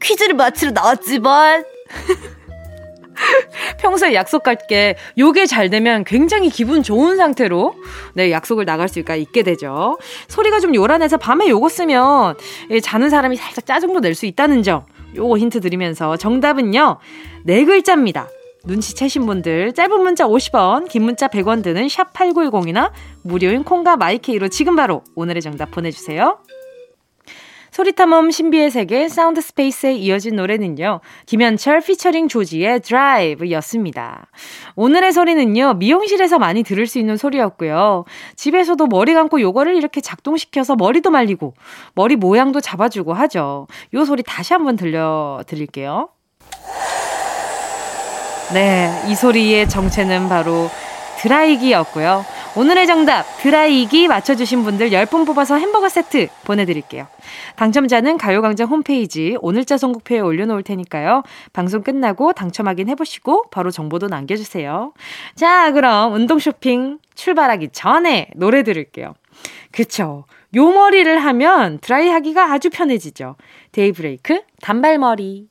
[0.01, 1.65] 퀴즈를 맞추러 나왔지만
[3.79, 7.75] 평소에 약속 갈게 요게 잘 되면 굉장히 기분 좋은 상태로
[8.15, 9.99] 네 약속을 나갈 수가 있게 되죠.
[10.29, 12.37] 소리가 좀 요란해서 밤에 요거 쓰면
[12.71, 14.85] 예, 자는 사람이 살짝 짜증도 낼 수 있다는 점
[15.15, 16.99] 요거 힌트 드리면서 정답은요
[17.45, 18.29] 네 글자입니다.
[18.67, 22.91] 눈치채신 분들 짧은 문자 50원 긴 문자 100원 드는 샵 8910이나
[23.23, 26.39] 무료인 콩과 마이케이로 지금 바로 오늘의 정답 보내주세요.
[27.71, 31.01] 소리탐험 신비의 세계 sound space에 이어진 노래는요.
[31.27, 34.31] 김현철 피처링 조지의 드라이브였습니다.
[34.77, 35.75] 오늘의 소리는요.
[35.75, 38.07] 미용실에서 많이 들을 수 있는 소리였고요.
[38.35, 41.53] 집에서도 머리 감고 요거를 이렇게 작동시켜서 머리도 말리고
[41.95, 43.67] 머리 모양도 잡아주고 하죠.
[43.93, 46.09] 요 소리 다시 한번 들려 드릴게요.
[48.53, 50.71] 네, 이 소리의 정체는 바로
[51.19, 52.25] 드라이기였고요.
[52.55, 57.07] 오늘의 정답 드라이기 맞춰주신 분들 10분 뽑아서 햄버거 세트 보내드릴게요.
[57.57, 61.23] 당첨자는 가요광장 홈페이지 오늘자 선곡표에 올려놓을 테니까요.
[61.53, 64.93] 방송 끝나고 당첨 확인해보시고 바로 정보도 남겨주세요.
[65.35, 69.15] 자 그럼 운동 쇼핑 출발하기 전에 노래 들을게요.
[69.73, 70.25] 그쵸.
[70.55, 73.37] 요 머리를 하면 드라이 하기가 아주 편해지죠.
[73.73, 75.49] 데이브레이크 단발머리.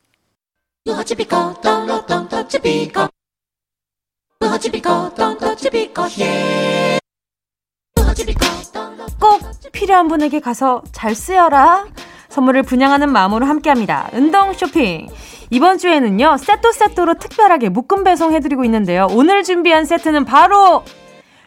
[9.19, 11.87] 꼭 필요한 분에게 가서 잘 쓰여라.
[12.29, 14.09] 선물을 분양하는 마음으로 함께합니다.
[14.13, 15.07] 운동 쇼핑.
[15.49, 19.07] 이번 주에는요, 세토 세토로 특별하게 묶음 배송해드리고 있는데요.
[19.09, 20.83] 오늘 준비한 세트는 바로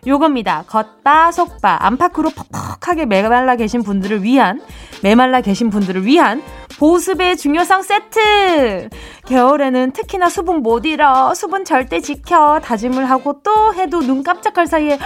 [0.07, 0.65] 요겁니다.
[0.67, 4.61] 겉바, 속바, 안팎으로 퍽퍽하게 메말라 계신 분들을 위한,
[5.03, 6.43] 메말라 계신 분들을 위한
[6.79, 8.89] 보습의 중요성 세트!
[9.27, 11.35] 겨울에는 특히나 수분 못 잃어.
[11.35, 12.61] 수분 절대 지켜.
[12.61, 14.99] 다짐을 하고 또 해도 눈 깜짝할 사이에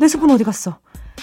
[0.00, 0.78] 내 수분 어디 갔어?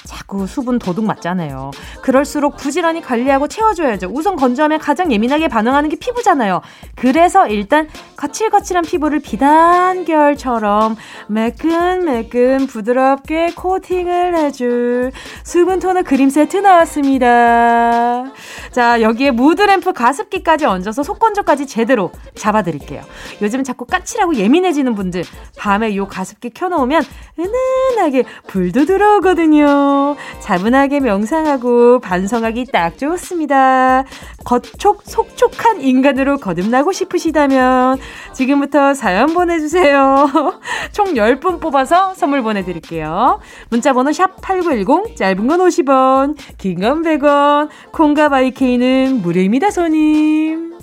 [0.05, 1.71] 자꾸 수분 도둑 맞잖아요.
[2.01, 4.09] 그럴수록 부지런히 관리하고 채워줘야죠.
[4.13, 6.61] 우선 건조하면 가장 예민하게 반응하는 게 피부잖아요.
[6.95, 7.87] 그래서 일단
[8.17, 10.95] 거칠거칠한 피부를 비단결처럼
[11.27, 15.11] 매끈매끈 부드럽게 코팅을 해줄
[15.43, 18.25] 수분 토너 그림 세트 나왔습니다.
[18.71, 23.01] 자, 여기에 무드램프 가습기까지 얹어서 속건조까지 제대로 잡아드릴게요.
[23.41, 25.23] 요즘 자꾸 까칠하고 예민해지는 분들
[25.57, 27.03] 밤에 요 가습기 켜놓으면
[27.39, 29.94] 은은하게 불도 들어오거든요.
[30.39, 34.03] 차분하게 명상하고 반성하기 딱 좋습니다.
[34.43, 37.97] 겉촉, 속촉한 인간으로 거듭나고 싶으시다면
[38.33, 40.29] 지금부터 사연 보내주세요.
[40.93, 43.39] 총 10분 뽑아서 선물 보내드릴게요.
[43.69, 50.75] 문자번호 샵 8910, 짧은 건 50원, 긴 건 100원, 콩과 바이케이는 무료입니다, 손님.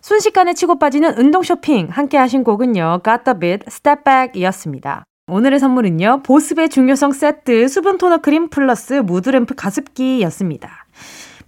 [0.00, 3.00] 순식간에 치고 빠지는 운동 쇼핑 함께 하신 곡은요.
[3.04, 5.04] Got the Beat, Step Back 이었습니다.
[5.28, 6.22] 오늘의 선물은요.
[6.22, 10.86] 보습의 중요성 세트 수분 토너 크림 플러스 무드램프 가습기였습니다.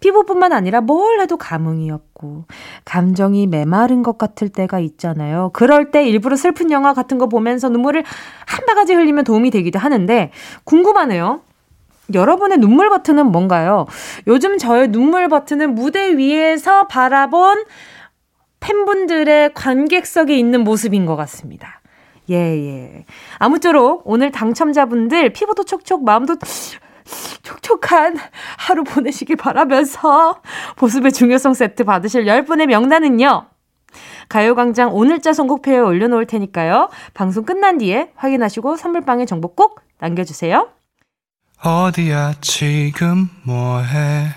[0.01, 2.47] 피부뿐만 아니라 뭘 해도 감흥이 없고
[2.85, 5.51] 감정이 메마른 것 같을 때가 있잖아요.
[5.53, 8.03] 그럴 때 일부러 슬픈 영화 같은 거 보면서 눈물을
[8.47, 10.33] 한 바가지 흘리면 도움이 되기도 하는데
[10.65, 11.43] 궁금하네요.
[12.13, 13.87] 여러분의 눈물 버튼은 뭔가요?
[14.27, 17.65] 요즘 저의 눈물 버튼은 무대 위에서 바라본
[18.59, 21.78] 팬분들의 관객석에 있는 모습인 것 같습니다.
[22.31, 23.05] 예, 예.
[23.39, 26.37] 아무쪼록 오늘 당첨자분들 피부도 촉촉, 마음도
[27.43, 28.17] 촉촉한
[28.59, 30.43] 하루 보내시길 바라면서
[30.77, 33.47] 보습의 중요성 세트 받으실 10분의 명단은요.
[34.29, 36.91] 가요광장 오늘자 선곡표에 올려놓을 테니까요.
[37.15, 40.69] 방송 끝난 뒤에 확인하시고 선물방에 정보 꼭 남겨주세요.
[41.65, 44.29] 어디야 지금 뭐해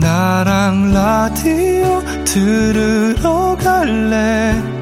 [0.00, 4.81] 나랑 라디오 들으러 갈래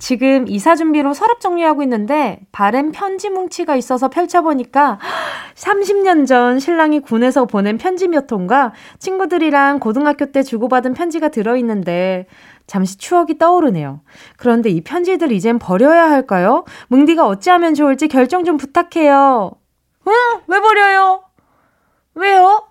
[0.00, 4.98] 지금 이사 준비로 서랍 정리하고 있는데 바램 편지 뭉치가 있어서 펼쳐보니까
[5.54, 12.26] 30년 전 신랑이 군에서 보낸 편지 몇 통과 친구들이랑 고등학교 때 주고받은 편지가 들어있는데
[12.66, 14.00] 잠시 추억이 떠오르네요.
[14.38, 16.64] 그런데 이 편지들 이젠 버려야 할까요?
[16.88, 19.52] 뭉디가 어찌하면 좋을지 결정 좀 부탁해요.
[20.08, 20.12] 응?
[20.46, 21.24] 왜 버려요?
[22.14, 22.69] 왜요?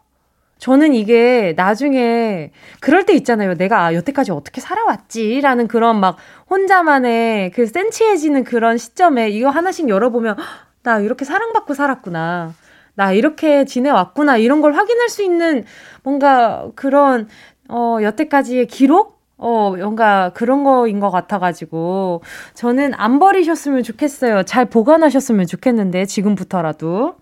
[0.60, 3.56] 저는 이게 나중에 그럴 때 있잖아요.
[3.56, 6.17] 내가 아, 여태까지 어떻게 살아왔지라는 그런 막
[6.50, 10.36] 혼자만의 그 센치해지는 그런 시점에 이거 하나씩 열어보면
[10.84, 12.54] 나 이렇게 사랑받고 살았구나.
[12.95, 14.38] 나 이렇게 지내왔구나.
[14.38, 15.63] 이런 걸 확인할 수 있는
[16.04, 17.30] 뭔가 그런
[17.69, 22.22] 어 여태까지의 기록 어, 뭔가 그런 거인 것 같아가지고,
[22.56, 24.43] 저는 안 버리셨으면 좋겠어요.
[24.43, 27.15] 잘 보관하셨으면 좋겠는데, 지금부터라도.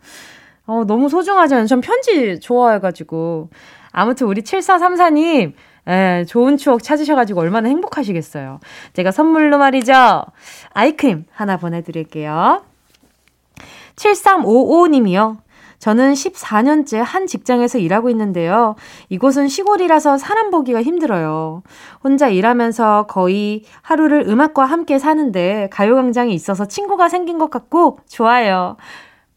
[0.67, 1.65] 어, 너무 소중하잖아요.
[1.65, 3.49] 전 편지 좋아해가지고.
[3.91, 5.53] 아무튼 우리 7434님,
[5.87, 8.59] 예, 좋은 추억 찾으셔가지고 얼마나 행복하시겠어요.
[8.93, 10.25] 제가 선물로 말이죠.
[10.73, 12.61] 아이크림 하나 보내드릴게요.
[13.95, 15.37] 7355님이요.
[15.79, 18.75] 저는 14년째 한 직장에서 일하고 있는데요.
[19.09, 21.61] 이곳은 시골이라서 사람 보기가 힘들어요.
[22.03, 28.75] 혼자 일하면서 거의 하루를 음악과 함께 사는데 가요광장이 있어서 친구가 생긴 것 같고 좋아요.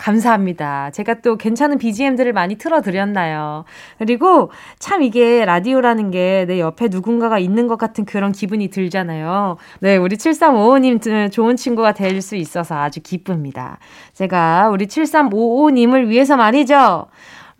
[0.00, 0.90] 감사합니다.
[0.92, 3.64] 제가 또 괜찮은 BGM들을 많이 틀어드렸나요?
[3.98, 9.56] 그리고 참 이게 라디오라는 게 내 옆에 누군가가 있는 것 같은 그런 기분이 들잖아요.
[9.80, 13.78] 네, 우리 7355님 좋은 친구가 될 수 있어서 아주 기쁩니다.
[14.14, 17.06] 제가 우리 7355님을 위해서 말이죠.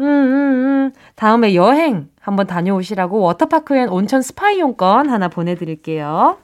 [0.00, 0.33] 음, 음,
[0.87, 0.92] 음.
[1.14, 6.37] 다음에 여행 한번 다녀오시라고 워터파크 and 온천 스파 이용권 하나 보내드릴게요.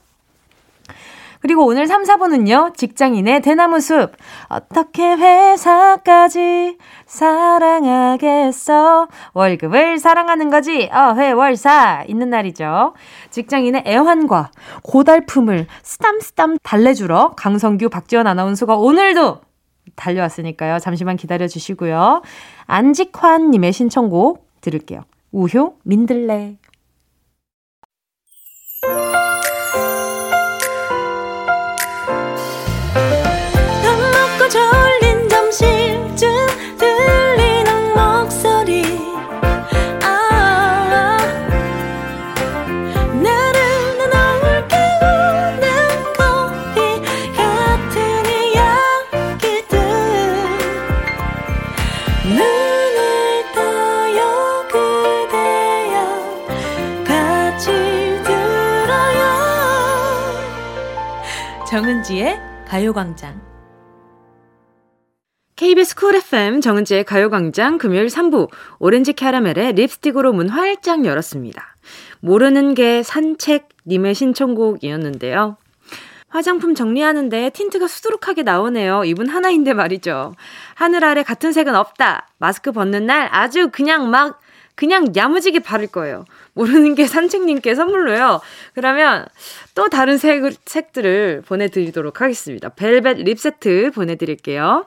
[1.40, 4.12] 그리고 오늘 3, 4부는요, 직장인의 대나무 숲.
[4.48, 9.08] 어떻게 회사까지 사랑하겠어?
[9.34, 10.88] 월급을 사랑하는 거지.
[10.92, 12.04] 어 회월사.
[12.08, 12.94] 있는 날이죠.
[13.30, 14.50] 직장인의 애환과
[14.82, 19.40] 고달픔을 쓰담쓰담 달래주러 강성규, 박지원 아나운서가 오늘도
[19.94, 20.78] 달려왔으니까요.
[20.78, 22.22] 잠시만 기다려 주시고요.
[22.66, 25.02] 안직환님의 신청곡 들을게요.
[25.32, 26.56] 우효, 민들레.
[61.76, 63.38] 정은지의 가요광장.
[65.56, 71.76] KBS 쿨 FM 정은지의 가요광장 금요일 3부 오렌지 캐러멜의 립스틱으로 문 활짝 열었습니다.
[72.20, 75.58] 모르는 게 산책님의 신청곡이었는데요.
[76.28, 79.04] 화장품 정리하는데 틴트가 수두룩하게 나오네요.
[79.04, 80.34] 입은 하나인데 말이죠.
[80.74, 82.30] 하늘 아래 같은 색은 없다.
[82.38, 84.40] 마스크 벗는 날 아주 그냥 막
[84.76, 86.24] 그냥 야무지게 바를 거예요.
[86.52, 88.40] 모르는 게 산책님께 선물로요.
[88.74, 89.26] 그러면
[89.74, 92.68] 또 다른 색, 색들을 보내드리도록 하겠습니다.
[92.68, 94.86] 벨벳 립 세트 보내드릴게요.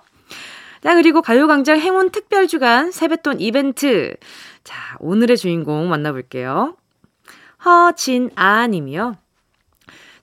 [0.82, 4.16] 자, 그리고 가요광장 행운 특별 주간 세뱃돈 이벤트.
[4.64, 6.78] 자, 오늘의 주인공 만나볼게요.
[7.66, 9.16] 허진아 님이요.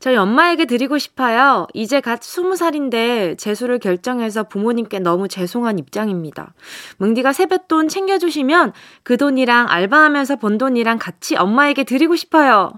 [0.07, 1.67] 저희 엄마에게 드리고 싶어요.
[1.75, 6.55] 이제 갓 스무 살인데 재수를 결정해서 부모님께 너무 죄송한 입장입니다.
[6.99, 12.71] 뭉디가 세뱃돈 챙겨주시면 그 돈이랑 알바하면서 번 돈이랑 같이 엄마에게 드리고 싶어요.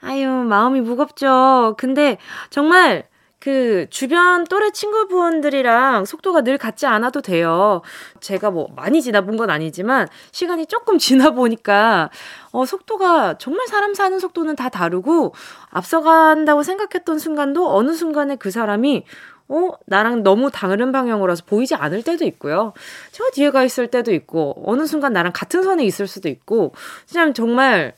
[0.00, 1.76] 아유, 마음이 무겁죠.
[1.78, 2.18] 근데
[2.50, 3.04] 정말
[3.42, 7.82] 그 주변 또래 친구분들이랑 속도가 늘 같지 않아도 돼요.
[8.20, 12.08] 제가 뭐 많이 지나본 건 아니지만 시간이 조금 지나 보니까
[12.52, 15.34] 어 속도가 정말 사람 사는 속도는 다 다르고
[15.70, 19.06] 앞서간다고 생각했던 순간도 어느 순간에 그 사람이
[19.48, 22.72] 어, 나랑 너무 다른 방향으로서 보이지 않을 때도 있고요.
[23.10, 26.72] 저 뒤에 가 있을 때도 있고, 어느 순간 나랑 같은 선에 있을 수도 있고,
[27.10, 27.92] 그냥 정말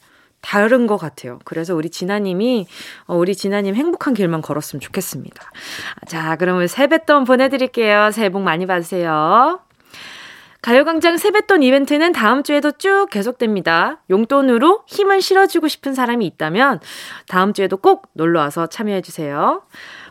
[0.45, 1.39] 다른 것 같아요.
[1.45, 2.67] 그래서 우리 진아님이,
[3.07, 5.43] 어, 우리 진아님 행복한 길만 걸었으면 좋겠습니다.
[6.07, 8.11] 자, 그러면 세뱃돈 보내드릴게요.
[8.13, 9.61] 새해 복 많이 받으세요.
[10.61, 13.99] 가요광장 세뱃돈 이벤트는 다음 주에도 쭉 계속됩니다.
[14.09, 16.81] 용돈으로 힘을 실어주고 싶은 사람이 있다면
[17.29, 19.63] 다음 주에도 꼭 놀러와서 참여해주세요.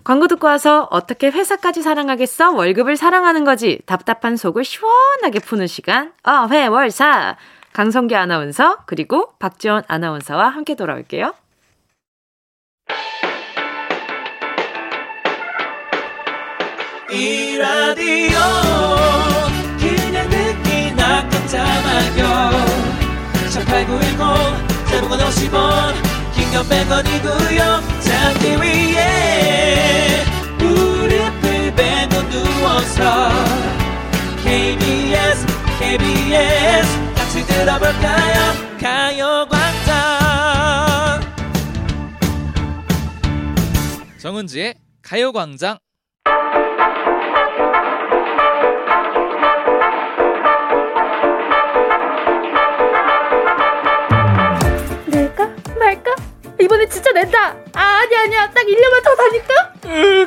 [0.04, 2.52] 광고 듣고 와서 어떻게 회사까지 사랑하겠어?
[2.52, 3.80] 월급을 사랑하는 거지.
[3.86, 6.12] 답답한 속을 시원하게 푸는 시간.
[6.24, 7.38] 어, 회월사.
[7.74, 11.34] 강성기 아나운서 그리고 박지원 아나운서와 함께 돌아올게요.
[17.12, 18.40] 이 라디오
[19.80, 22.52] 그냥 듣기나 깜짝마요
[23.52, 25.94] 18910 대목원 50원
[26.34, 30.24] 긴건 100원이고요 잠기 위에
[30.58, 33.30] 무릎을 베고 누워서
[34.44, 35.46] KBS
[35.80, 37.03] KBS
[37.44, 38.54] 같이 들어볼까요?
[38.80, 39.94] 가요광장.
[44.20, 45.78] 정은지의 가요광장.
[55.08, 55.50] 낼까?
[55.80, 56.16] 말까?
[56.62, 57.56] 이번에 진짜 낸다.
[57.74, 58.50] 아 아니 아니야.
[58.52, 59.16] 딱 1년만 더 으,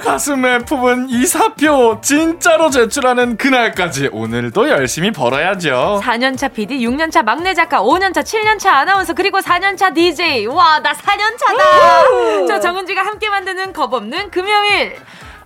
[0.07, 6.01] 가슴에 품은 이 사표 진짜로 제출하는 그날까지 오늘도 열심히 벌어야죠.
[6.03, 12.47] 4년차 PD, 6년차 막내 작가, 5년차, 7년차 아나운서 그리고 4년차 DJ 와 나 4년차다!
[12.49, 14.97] 저 정은지가 함께 만드는 겁없는 금요일.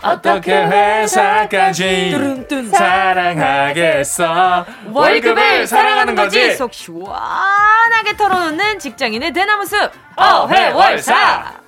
[0.02, 2.16] 어떻게 회사까지
[2.72, 4.66] 사랑하겠어?
[4.92, 6.54] 월급을 사랑하는 거지?
[6.54, 9.90] 속 시원하게 털어놓는 직장인의 대나무 숲.
[10.16, 11.59] 어회월사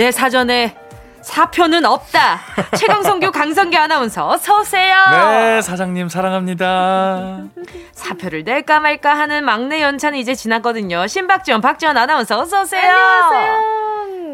[0.00, 0.74] 내 사전에
[1.20, 2.38] 사표는 없다.
[2.74, 4.96] 최강성규 강성규 아나운서 어서 오세요.
[5.10, 7.42] 네 사장님 사랑합니다
[7.92, 11.06] 사표를 낼까 말까 하는 막내 연차는 이제 지났거든요.
[11.06, 12.80] 신박지원 박지원 아나운서 어서 오세요.
[12.80, 13.80] 안녕하세요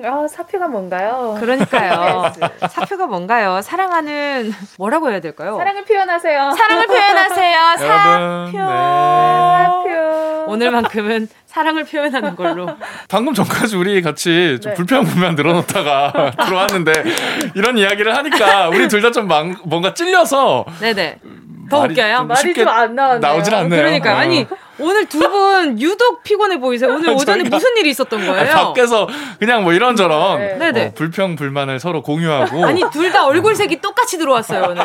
[0.05, 1.37] 아, 사표가 뭔가요?
[1.41, 2.33] 그러니까요.
[2.71, 3.61] 사표가 뭔가요?
[3.61, 5.57] 사랑하는 뭐라고 해야 될까요?
[5.57, 6.51] 사랑을 표현하세요.
[6.53, 7.59] 사랑을 표현하세요.
[7.79, 8.59] 사표.
[8.59, 9.65] 네.
[9.65, 10.45] 사표.
[10.53, 12.69] 오늘만큼은 사랑을 표현하는 걸로.
[13.09, 14.75] 방금 전까지 우리 같이 좀 네.
[14.75, 16.93] 불평불만 늘어놓다가 들어왔는데
[17.55, 19.27] 이런 이야기를 하니까 우리 둘 다 좀
[19.65, 21.19] 뭔가 찔려서 네네.
[21.71, 22.17] 더 웃겨요?
[22.19, 23.21] 좀 말이 좀 안 나왔네요.
[23.21, 23.83] 나오질 않네요.
[23.83, 24.17] 그러니까 어.
[24.17, 24.47] 아니
[24.79, 26.91] 오늘 두 분 유독 피곤해 보이세요.
[26.91, 28.55] 오늘 오전에 저희가- 무슨 일이 있었던 아니, 거예요?
[28.55, 29.09] 밖에서
[29.39, 30.87] 그냥 뭐 이런저런 네.
[30.87, 34.85] 어, 불평 불만을 서로 공유하고 아니 둘 다 얼굴색이 똑같이 들어왔어요 오늘.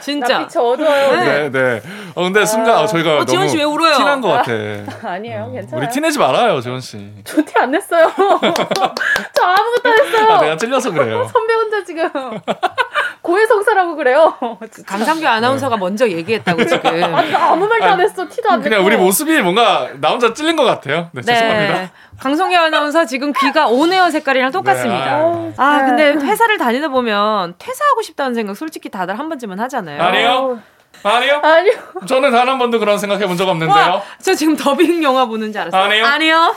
[0.00, 0.38] 진짜.
[0.40, 1.16] 낯빛이 어두워요.
[1.16, 1.48] 네.
[1.48, 1.82] 네, 네.
[2.14, 3.96] 어, 근데 순간 어, 저희가 어, 지원 씨왜 울어요?
[3.96, 4.52] 티난 것 같아.
[5.02, 5.84] 아니에요, 괜찮아요.
[5.84, 6.98] 우리 티내지 말아요, 지원 씨.
[7.24, 8.12] 저 티 안 냈어요.
[8.14, 10.28] 저 아무것도 안 했어요.
[10.30, 11.26] 아, 내가 찔려서 그래요.
[11.32, 12.08] 선배 혼자 지금
[13.28, 14.36] 고해성사라고 그래요.
[14.86, 17.00] 강상규 아나운서가 먼저 얘기했다고 지금.
[17.30, 18.26] 나 아무 말도 안 했어.
[18.28, 18.70] 티도 안 냈고.
[18.70, 21.10] 그냥 우리 모습이 뭔가 나 혼자 찔린 것 같아요.
[21.12, 21.90] 네, 죄송합니다.
[22.18, 25.04] 강성규 아나운서 지금 귀가 온에어 색깔이랑 똑같습니다.
[25.18, 25.86] 네, 어우, 아, 네.
[25.86, 30.02] 근데 회사를 다니다 보면 퇴사하고 싶다는 생각 솔직히 다들 한 번쯤은 하잖아요.
[30.02, 30.60] 아니요.
[31.04, 31.40] 아니요.
[31.44, 31.72] 아니요.
[32.08, 33.76] 저는 단 한 번도 그런 생각 해 본 적 없는데요.
[33.76, 35.80] 와, 저 지금 더빙 영화 보는 줄 알았어요.
[35.82, 36.04] 아니요.
[36.06, 36.54] 아니요.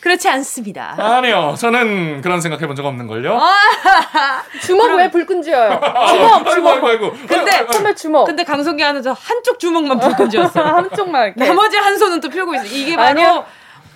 [0.00, 0.94] 그렇지 않습니다.
[0.98, 1.54] 아니요.
[1.58, 3.38] 저는 그런 생각 해 본 적 없는 걸요.
[3.38, 3.52] 아,
[4.62, 5.78] 주먹 왜 불끈 쥐어요?
[6.08, 7.12] 주먹, 아이고, 아이고, 아이고.
[7.28, 8.24] 근데 선배 주먹.
[8.26, 10.64] 근데 강성기 아나운서 한쪽 주먹만 불끈 쥐었어요.
[10.74, 11.44] 한쪽만 이렇게.
[11.44, 12.64] 나머지 한 손은 또 펴고 있어.
[12.64, 13.44] 이게 바로 아니요.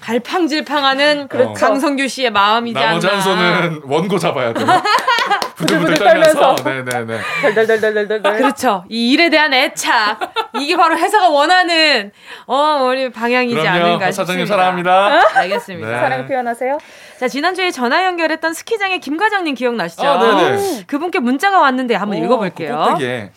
[0.04, 1.52] 갈팡질팡하는 그렇죠.
[1.54, 2.88] 강성규 씨의 마음이지 않나.
[2.88, 4.66] 나머지 한 손은 원고 잡아야 돼요.
[5.56, 6.56] 부들부들 떨면서.
[6.62, 7.18] 네네네.
[7.54, 8.36] 덜덜덜덜덜덜.
[8.36, 8.84] 그렇죠.
[8.90, 10.18] 이 일에 대한 애착.
[10.60, 12.12] 이게 바로 회사가 원하는
[12.46, 13.70] 어 우리 방향이지 그럼요.
[13.84, 14.46] 않은가 사장님 싶습니다.
[14.56, 15.38] 사랑합니다.
[15.40, 15.88] 알겠습니다.
[15.88, 15.98] 네.
[15.98, 16.78] 사랑 표현하세요.
[17.18, 20.06] 자 지난주에 전화 연결했던 스키장의 김 과장님 기억나시죠?
[20.06, 20.84] 아, 네네.
[20.86, 22.76] 그분께 문자가 왔는데 한번 읽어볼게요.
[22.76, 23.30] 꼭대기에.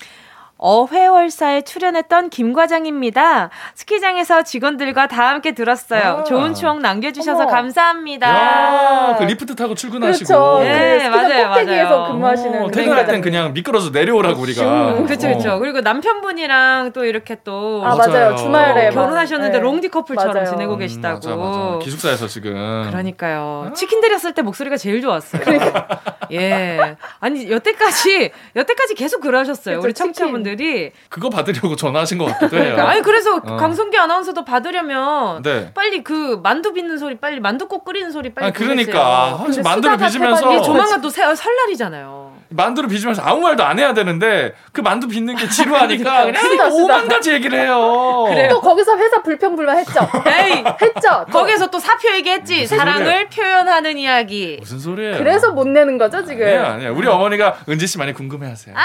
[0.57, 3.49] 어회월사에 출연했던 김 과장입니다.
[3.75, 6.19] 스키장에서 직원들과 다 함께 들었어요.
[6.19, 6.23] 아.
[6.23, 7.51] 좋은 추억 남겨주셔서 어머.
[7.51, 8.27] 감사합니다.
[8.27, 10.27] 야, 그 리프트 타고 출근하시고.
[10.27, 10.59] 그렇죠.
[10.63, 12.07] 네, 그 스키장 맞아요, 맞아요.
[12.11, 13.21] 근무하시는 어, 그 퇴근할 땐.
[13.21, 14.95] 그냥 미끄러져 내려오라고 우리가.
[15.03, 15.51] 그렇죠, 그렇죠.
[15.53, 15.59] 어.
[15.59, 18.11] 그리고 남편분이랑 또 이렇게 또 아 맞아요.
[18.11, 18.35] 맞아요.
[18.35, 19.63] 주말에 결혼하셨는데 네.
[19.63, 20.49] 롱디 커플처럼 맞아요.
[20.49, 21.15] 지내고 음, 계시다고.
[21.15, 21.79] 맞아, 맞아.
[21.83, 22.85] 기숙사에서 지금.
[22.89, 23.71] 그러니까요.
[23.75, 25.41] 치킨 드렸을 때 목소리가 제일 좋았어요.
[26.31, 26.95] 예.
[27.19, 29.77] 아니, 여태까지, 여태까지 계속 그러셨어요.
[29.77, 29.93] 그쵸, 우리.
[29.93, 30.91] 청취자분들이.
[31.09, 32.75] 그거 받으려고 전화하신 것 같기도 해요.
[32.85, 33.55] 아니, 그래서 어.
[33.57, 35.71] 강성기 아나운서도 받으려면 네.
[35.73, 38.51] 빨리 그 만두 빚는 소리, 빨리 만두국 끓이는 소리 빨리 아.
[38.51, 39.39] 그러니까.
[39.45, 40.53] 근데 만두를 빚으면서.
[40.53, 42.27] 이게 조만간 또 새- 설날이잖아요.
[42.49, 46.83] 만두를 빚으면서 아무 말도 안 해야 되는데 그 만두 빚는 게 지루하니까 그냥 수다, 수다.
[46.83, 48.25] 오만 가지 얘기를 해요.
[48.49, 49.99] 또 거기서 회사 불평불만 했죠.
[50.25, 50.63] 에이!
[50.81, 51.25] 했죠.
[51.31, 51.39] 또.
[51.39, 52.65] 거기서 또 사표 얘기했지.
[52.65, 54.57] 사랑을 표현하는 이야기.
[54.61, 55.17] 무슨 소리예요?
[55.17, 56.45] 그래서 못 내는 거죠 지금.
[56.45, 56.89] 아니야, 아니야.
[56.91, 58.75] 우리 어머니가 은지 씨 많이 궁금해하세요.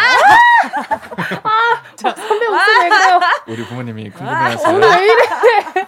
[1.96, 3.20] 선배 웃음 왜 그래요?
[3.48, 4.76] 우리 부모님이 오늘 궁금해하세요.
[4.78, 5.86] 왜 이래?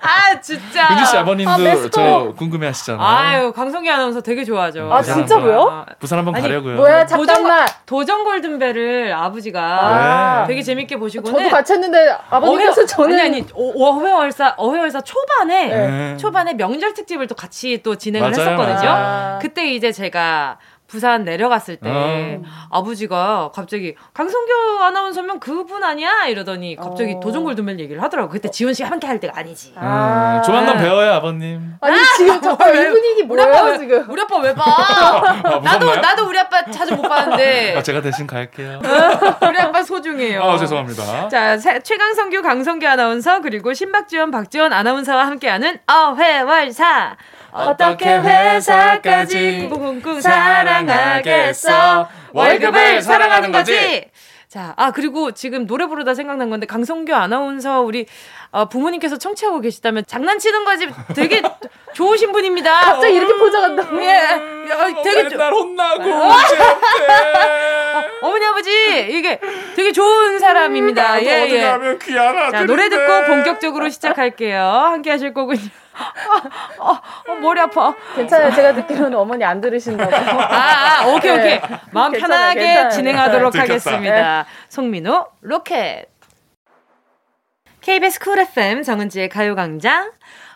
[0.00, 0.88] 아, 진짜.
[0.92, 1.90] 은지 씨 아버님도 아, 메스꺼.
[1.90, 3.06] 저 궁금해하시잖아요.
[3.06, 4.92] 아유, 강성기 아나운서 되게 좋아하죠.
[4.92, 5.68] 아, 진짜로요?
[5.70, 6.76] 아, 부산 한번 아니, 가려고요.
[6.76, 7.66] 뭐야 도전, 잠깐만.
[7.86, 10.44] 도전 골든벨을 아버지가 아.
[10.46, 16.16] 되게 재밌게 보시고는 저도 같이 했는데 아버님께서 저는 아니 아니 어- 어회월사 어회월사 초반에 네.
[16.16, 18.90] 초반에 명절 특집을 또 같이 또 진행을 맞아요, 했었거든요.
[18.90, 19.38] 맞아요.
[19.40, 20.58] 그때 이제 제가
[20.92, 22.42] 부산 내려갔을 때 어.
[22.70, 24.52] 아버지가 갑자기 강성규
[24.82, 27.20] 아나운서면 그분 아니야 이러더니 갑자기 어.
[27.20, 28.28] 도전 골든벨 얘기를 하더라고.
[28.28, 29.72] 그때 지원 씨가 함께 할 때가 아니지.
[29.76, 30.36] 아.
[30.36, 31.72] 음, 조만간 배워요 아버님.
[31.80, 34.04] 아니 지금 잠깐 이 분위기 뭐예요 왜, 지금?
[34.10, 34.62] 우리 아빠 왜 봐?
[34.66, 35.96] 아, 나도?
[35.96, 38.82] 나도 우리 아빠 자주 못 봤는데 아, 제가 대신 갈게요.
[39.48, 40.42] 우리 아빠 소중해요.
[40.42, 41.28] 아, 죄송합니다.
[41.30, 47.16] 자, 세- 최강성규, 강성규 아나운서 그리고 신박지원, 박지원 아나운서와 함께하는 어회월사.
[47.52, 52.08] 어떻게 회사까지 꿍꿍꿍 사랑하겠어?
[52.32, 54.06] 월급을 사랑하는 거지?
[54.48, 58.06] 자, 아 그리고 지금 노래 부르다 생각난 건데 강성규 아나운서 우리
[58.50, 61.40] 어, 부모님께서 청취하고 계시다면 장난치는 거지 되게
[61.94, 62.80] 좋으신 분입니다.
[62.80, 63.82] 갑자기 이렇게 포장한다.
[64.02, 66.32] 예, 어, 되게 조- 맨날 혼나고 어.
[68.22, 68.70] 어머니 아버지
[69.10, 69.40] 이게
[69.74, 71.02] 되게 좋은 사람입니다.
[71.02, 71.62] 나도 예, 예.
[71.62, 72.58] 가면 귀한 아들.
[72.58, 74.62] 자, 노래 듣고 본격적으로 시작할게요.
[74.62, 75.60] 함께 하실 거군요.
[76.78, 76.90] 어,
[77.28, 77.94] 어, 머리 아파.
[78.14, 78.52] 괜찮아요.
[78.52, 80.14] 제가 듣기로는 어머니 안 들으신다고.
[80.14, 81.60] 아, 아 오케이, 오케이.
[81.60, 81.62] 네.
[81.92, 82.90] 마음 괜찮아요, 편하게 괜찮아요.
[82.90, 83.72] 진행하도록 들켰다.
[83.72, 84.46] 하겠습니다.
[84.68, 86.06] 송민호, 로켓.
[87.80, 90.12] KBS 쿨 FM 정은지의 가요광장.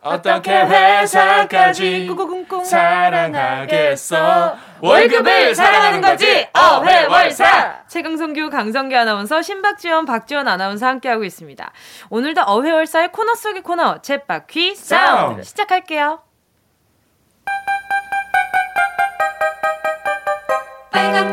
[0.07, 2.65] 어떻게 회사까지 꾸꾸꿍꿍.
[2.65, 4.57] 사랑하겠어?
[4.81, 6.47] 월급을 사랑하는 거지.
[6.53, 7.45] 어회월사.
[7.45, 11.73] 어, 최강성규, 강성규 아나운서, 신박지원, 박지원 아나운서 함께하고 있습니다.
[12.11, 15.43] 오늘도 어회월사의 코너 속의 코너, 챗바퀴 사운드.
[15.43, 16.21] 시작할게요.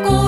[0.03, 0.22] 꽃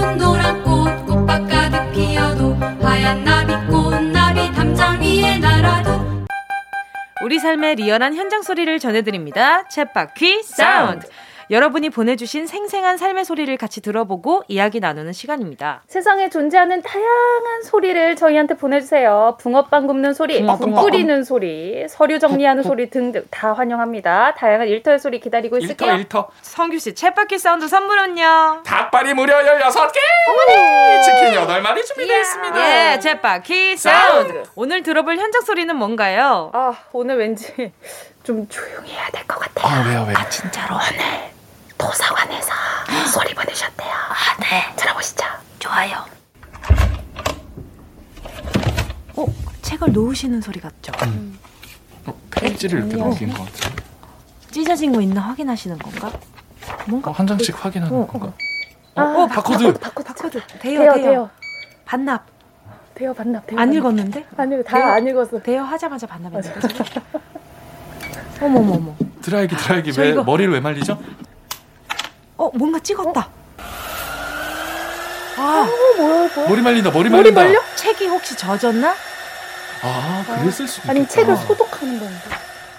[7.25, 9.63] 우리 삶의 리얼한 현장 소리를 전해드립니다.
[9.63, 11.07] 챗바퀴 사운드.
[11.51, 15.83] 여러분이 보내주신 생생한 삶의 소리를 같이 들어보고 이야기 나누는 시간입니다.
[15.87, 19.37] 세상에 존재하는 다양한 소리를 저희한테 보내주세요.
[19.39, 20.71] 붕어빵 굽는 소리, 붕어빵.
[20.71, 24.33] 국 끓이는 소리, 서류 정리하는 소리 등등 다 환영합니다.
[24.35, 25.93] 다양한 일터의 소리 기다리고 있을게요.
[25.97, 28.63] 1터 1터 성규 씨, 쳇바퀴 사운드 선물은요?
[28.65, 32.59] 닭발이 무려 16개 어머니 치킨 8마리 준비되어 있습니다
[32.93, 34.43] 예, 쳇바퀴 사운드.
[34.55, 36.49] 오늘 들어볼 현장 소리는 뭔가요?
[36.53, 37.71] 아, 오늘 왠지
[38.23, 39.65] 좀 조용히 해야 될 것 같아요.
[39.83, 41.34] 아 왜요 왜요 진짜로 오늘
[41.77, 42.51] 도서관에서
[43.13, 43.89] 소리 보내셨대요.
[43.91, 44.75] 아, 네.
[44.75, 45.23] 들어보시죠.
[45.59, 46.05] 좋아요.
[49.17, 49.25] 어,
[49.61, 50.91] 책을 놓으시는 소리 같죠?
[52.05, 53.75] 어, 페이지를 이렇게 넘긴 것 같아요
[54.51, 56.11] 찢어진 거 있나 확인하시는 건가?
[56.87, 58.33] 뭔가 어, 한 장씩 확인하는 어, 건가?
[58.95, 61.29] 아, 어, 바코드 바코드, 바코드 돼요, 대여 대여 돼요.
[61.85, 62.25] 반납
[62.93, 63.59] 돼요, 반납, 돼요.
[63.59, 63.75] 안 반납.
[63.75, 64.25] 읽었는데?
[64.37, 64.63] 돼요?
[64.63, 65.41] 다안 읽었어.
[65.41, 67.01] 대여 하자마자 반납했는데
[68.41, 70.97] 어머머머 드라이기 드라이기 저왜 이거- 머리를 왜 말리죠?
[72.37, 73.29] 어 뭔가 찍었다
[75.37, 76.49] 아 어, 뭐야, 뭐야?
[76.49, 77.59] 머리 말린다 머리 머리 말린다 말려?
[77.75, 78.93] 책이 혹시 젖었나?
[79.81, 82.15] 아 그랬을 수도 아니, 있겠다 책을 소독하는 건데.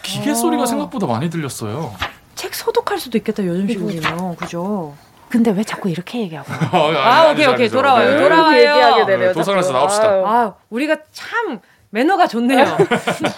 [0.02, 0.34] 기계 아.
[0.34, 1.94] 소리가 생각보다 많이 들렸어요
[2.34, 4.94] 책 소독할 수도 있겠다 요즘 식으로면 그죠?
[5.28, 7.68] 근데 왜 자꾸 이렇게 얘기하고 아, 오케이, 오케이.
[7.68, 8.10] 돌아와요.
[8.10, 8.16] 네.
[8.22, 8.56] 돌아와요.
[8.58, 9.32] 얘기하게 되네요.
[9.32, 9.78] 도서관에서 자꾸.
[9.78, 10.08] 나옵시다.
[10.08, 10.24] 아유.
[10.24, 11.58] 아, 우리가 참
[11.90, 12.64] 매너가 좋네요.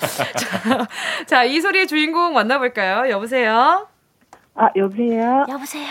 [0.36, 0.86] 자,
[1.26, 3.08] 자, 이 소리의 주인공 만나볼까요?
[3.10, 3.86] 여보세요?
[4.58, 5.46] 아, 여보세요?
[5.48, 5.86] 여보세요.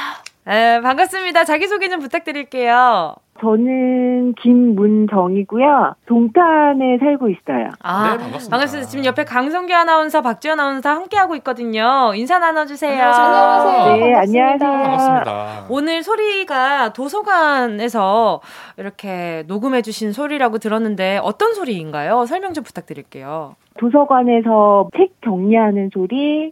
[0.45, 1.45] 네, 반갑습니다.
[1.45, 3.15] 자기소개 좀 부탁드릴게요.
[3.39, 5.93] 저는 김문정이고요.
[6.05, 7.69] 동탄에 살고 있어요.
[7.81, 8.65] 아, 네, 반갑습니다.
[8.87, 12.11] 지금 옆에 강성규 아나운서, 박지연 아나운서 함께하고 있거든요.
[12.15, 12.91] 인사 나눠주세요.
[13.01, 13.95] 안녕하세요.
[13.95, 14.19] 네, 반갑습니다.
[14.21, 14.69] 안녕하세요.
[14.83, 18.41] 반갑습니다 오늘 소리가 도서관에서
[18.77, 22.25] 이렇게 녹음해주신 소리라고 들었는데 어떤 소리인가요?
[22.25, 23.55] 설명 좀 부탁드릴게요.
[23.79, 26.51] 도서관에서 책 정리하는 소리,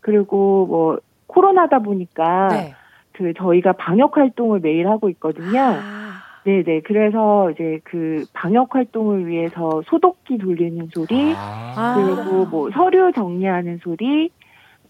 [0.00, 0.98] 그리고 뭐,
[1.32, 2.74] 코로나다 보니까, 네.
[3.12, 5.60] 그, 저희가 방역 활동을 매일 하고 있거든요.
[5.60, 6.12] 아,
[6.44, 6.80] 네네.
[6.84, 11.34] 그래서 이제 그 방역 활동을 위해서 소독기 돌리는 소리,
[11.76, 14.30] 아, 그리고 뭐 서류 정리하는 소리,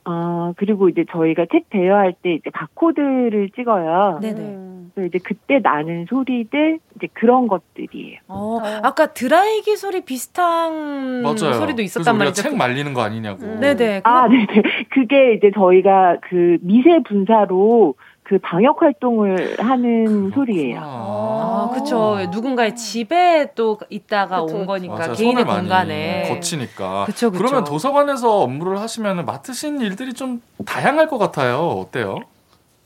[0.05, 4.18] 어, 그리고 이제 저희가 책 대여할 때 이제 바코드를 찍어요.
[4.20, 4.40] 네네.
[4.40, 4.90] 음.
[4.94, 8.18] 그래서 이제 그때 나는 소리들, 이제 그런 것들이에요.
[8.28, 12.42] 어, 아까 드라이기 소리 비슷한 맞아요 소리도 있었단 말이죠.
[12.42, 13.61] 책 말리는 거 아니냐고 음.
[13.61, 14.03] 네네.
[14.05, 14.46] 아, 네네.
[14.90, 17.94] 그게 이제 저희가 그 미세 분사로
[18.33, 20.80] 그 방역 활동을 하는 소리예요.
[20.83, 22.16] 아, 그쵸.
[22.33, 24.64] 누군가의 집에 또 있다가 그쵸, 온.
[24.64, 25.12] 거니까 맞아요.
[25.12, 26.22] 개인의 손을 공간에.
[26.22, 27.05] 많이 거치니까.
[27.05, 27.45] 그쵸, 그쵸.
[27.45, 31.59] 그러면 도서관에서 업무를 하시면 맡으신 일들이 좀 다양할 것 같아요.
[31.59, 32.20] 어때요?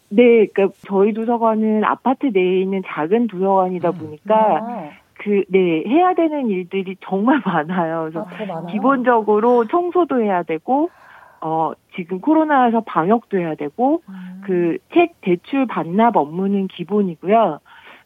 [0.09, 3.95] 네, 그러니까 저희 도서관은 아파트 내에 있는 작은 도서관이다 음.
[3.99, 8.09] 보니까 아, 그, 네, 해야 되는 일들이 정말 많아요.
[8.11, 8.67] 그래서 아, 더 많아요.
[8.67, 10.91] 기본적으로 청소도 해야 되고,
[11.41, 14.43] 어, 지금 코로나여서 방역도 해야 되고, 음.
[14.45, 17.61] 그책 대출 반납 업무는 기본이고요.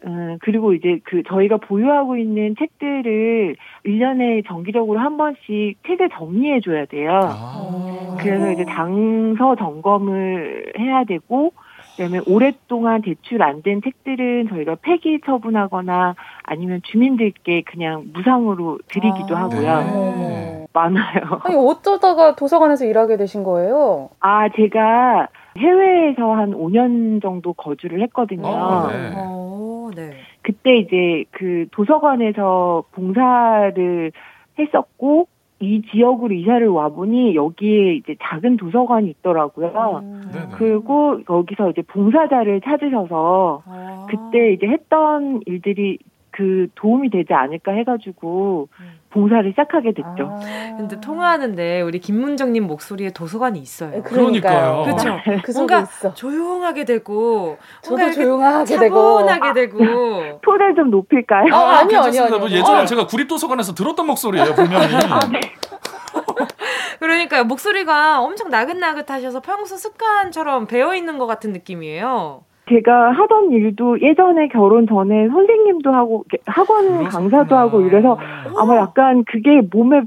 [0.07, 6.86] 음, 그리고 이제 그 저희가 보유하고 있는 책들을 1년에 정기적으로 한 번씩 책을 정리해 줘야
[6.86, 7.20] 돼요.
[7.22, 8.16] 아.
[8.18, 11.53] 그래서 이제 장서 점검을 해야 되고,
[12.01, 19.61] 그다음에 오랫동안 대출 안된 책들은 저희가 폐기 처분하거나 아니면 주민들께 그냥 무상으로 드리기도 아, 하고요.
[19.61, 20.66] 네.
[20.72, 21.40] 많아요.
[21.44, 24.09] 아니, 어쩌다가 도서관에서 일하게 되신 거예요?
[24.20, 25.28] 아, 제가
[25.59, 28.46] 해외에서 한 5년 정도 거주를 했거든요.
[28.46, 29.12] 아, 네.
[29.16, 30.12] 어, 네.
[30.42, 34.12] 그때 이제 그 도서관에서 봉사를
[34.59, 35.28] 했었고,
[35.61, 40.00] 이 지역으로 이사를 와보니 여기에 이제 작은 도서관이 있더라고요.
[40.02, 40.30] 음.
[40.54, 44.06] 그리고 여기서 이제 봉사자를 찾으셔서 아.
[44.08, 45.98] 그때 이제 했던 일들이
[46.30, 48.99] 그 도움이 되지 않을까 해가지고 음.
[49.12, 50.38] 봉사를 시작하게 됐죠.
[50.40, 50.74] 아.
[50.76, 53.90] 근데 통화하는데 우리 김문정님 목소리에 도서관이 있어요.
[53.90, 54.84] 네, 그러니까요.
[54.84, 55.18] 그렇죠.
[55.42, 56.14] 그 속에 뭔가 있어.
[56.14, 57.58] 조용하게 되고
[57.88, 59.18] 뭔가 조용하게 되고.
[59.18, 59.78] 차분하게 되고
[60.42, 61.52] 톤을 좀 높일까요?
[61.54, 62.22] 아, 아니요, 아니요.
[62.24, 62.38] 아니요.
[62.38, 62.86] 뭐 예전에 어.
[62.86, 64.86] 제가 구립 도서관에서 들었던 목소리예요, 분명히.
[67.00, 72.44] 그러니까 목소리가 엄청 나긋나긋하셔서 평소 습관처럼 배어 있는 것 같은 느낌이에요.
[72.70, 78.18] 제가 하던 일도 예전에 결혼 전에 선생님도 하고 학원 강사도 하고 이래서
[78.56, 80.02] 아마 약간 그게 몸에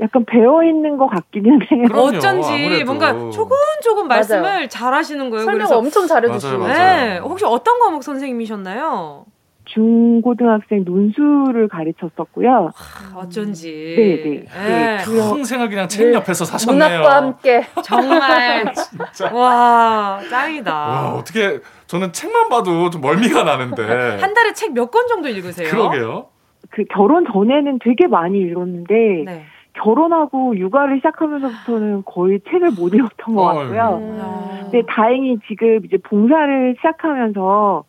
[0.00, 1.84] 약간 배어 있는 것 같기는 해요.
[1.88, 2.84] 그럼요, 어쩐지 아무래도.
[2.86, 4.18] 뭔가 조곤조곤 맞아요.
[4.20, 5.44] 말씀을 잘 하시는 거예요.
[5.44, 6.66] 설명 그래서 엄청 잘해주시고.
[6.68, 9.26] 네, 혹시 어떤 과목 선생님이셨나요?
[9.74, 12.70] 중고등학생 논술을 가르쳤었고요.
[13.14, 13.94] 어쩐지.
[13.96, 14.68] 네, 네.
[14.68, 14.96] 네.
[15.04, 16.14] 평생을 그냥 책 네.
[16.14, 16.88] 옆에서 사셨네요.
[16.88, 17.62] 문학과 함께.
[17.84, 18.64] 정말
[19.32, 20.74] 와 짱이다.
[20.74, 23.82] 와, 어떻게 저는 책만 봐도 좀 멀미가 나는데.
[24.20, 25.68] 한 달에 책 몇 권 정도 읽으세요?
[25.70, 26.26] 그러게요.
[26.70, 28.94] 그 결혼 전에는 되게 많이 읽었는데
[29.24, 29.44] 네.
[29.82, 33.98] 결혼하고 육아를 시작하면서부터는 거의 책을 못 읽었던 것 같고요.
[34.02, 34.58] 음.
[34.64, 37.84] 근데 다행히 지금 이제 봉사를 시작하면서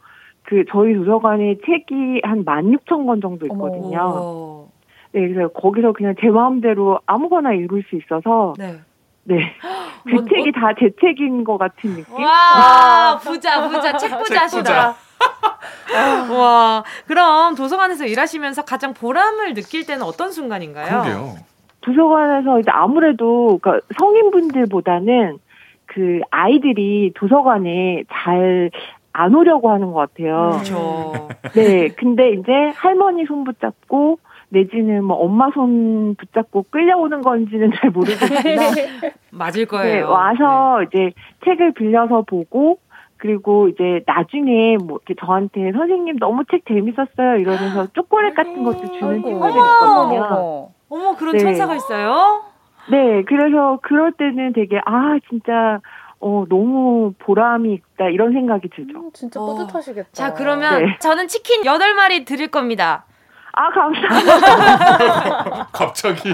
[0.49, 3.99] 그 저희 도서관에 책이 한 16,000권 정도 있거든요.
[4.01, 4.69] 어.
[5.11, 8.79] 네, 그래서 거기서 그냥 제 마음대로 아무거나 읽을 수 있어서 네.
[9.25, 9.53] 네.
[10.05, 12.23] 그 뭐, 책이 다제 책인 것 같은 느낌?
[12.23, 14.95] 와, 부자, 부자, 책 부자시다.
[16.33, 21.03] 와, 그럼 도서관에서 일하시면서 가장 보람을 느낄 때는 어떤 순간인가요?
[21.03, 21.35] 그러게요.
[21.81, 25.37] 도서관에서 이제 아무래도 그러니까 성인분들보다는
[25.85, 28.71] 그 아이들이 도서관에 잘
[29.19, 30.51] 안 오려고 하는 것 같아요.
[30.53, 31.27] 그렇죠.
[31.53, 38.41] 네, 근데 이제 할머니 손 붙잡고 내지는 뭐 엄마 손 붙잡고 끌려오는 건지는 잘 모르겠지만
[39.31, 40.09] 맞을 네, 거예요.
[40.09, 41.11] 와서 이제
[41.43, 42.79] 책을 빌려서 보고
[43.17, 49.21] 그리고 이제 나중에 뭐 이렇게 저한테 선생님 너무 책 재밌었어요 이러면서 초콜릿 같은 것도 주는
[49.21, 50.23] 친구들이 있거든요.
[50.23, 50.69] 어머.
[50.91, 51.39] 어머, 그런 네.
[51.39, 52.43] 천사가 있어요?
[52.89, 55.79] 네, 그래서 그럴 때는 되게 아 진짜
[56.21, 58.99] 어 너무 보람이 있다 이런 생각이 들죠.
[58.99, 59.45] 음, 진짜 어.
[59.55, 60.09] 뿌듯하시겠다.
[60.11, 60.97] 자, 그러면 네.
[60.99, 63.05] 저는 치킨 8마리 드릴 겁니다.
[63.53, 65.67] 아 감사합니다.
[65.73, 66.29] 갑자기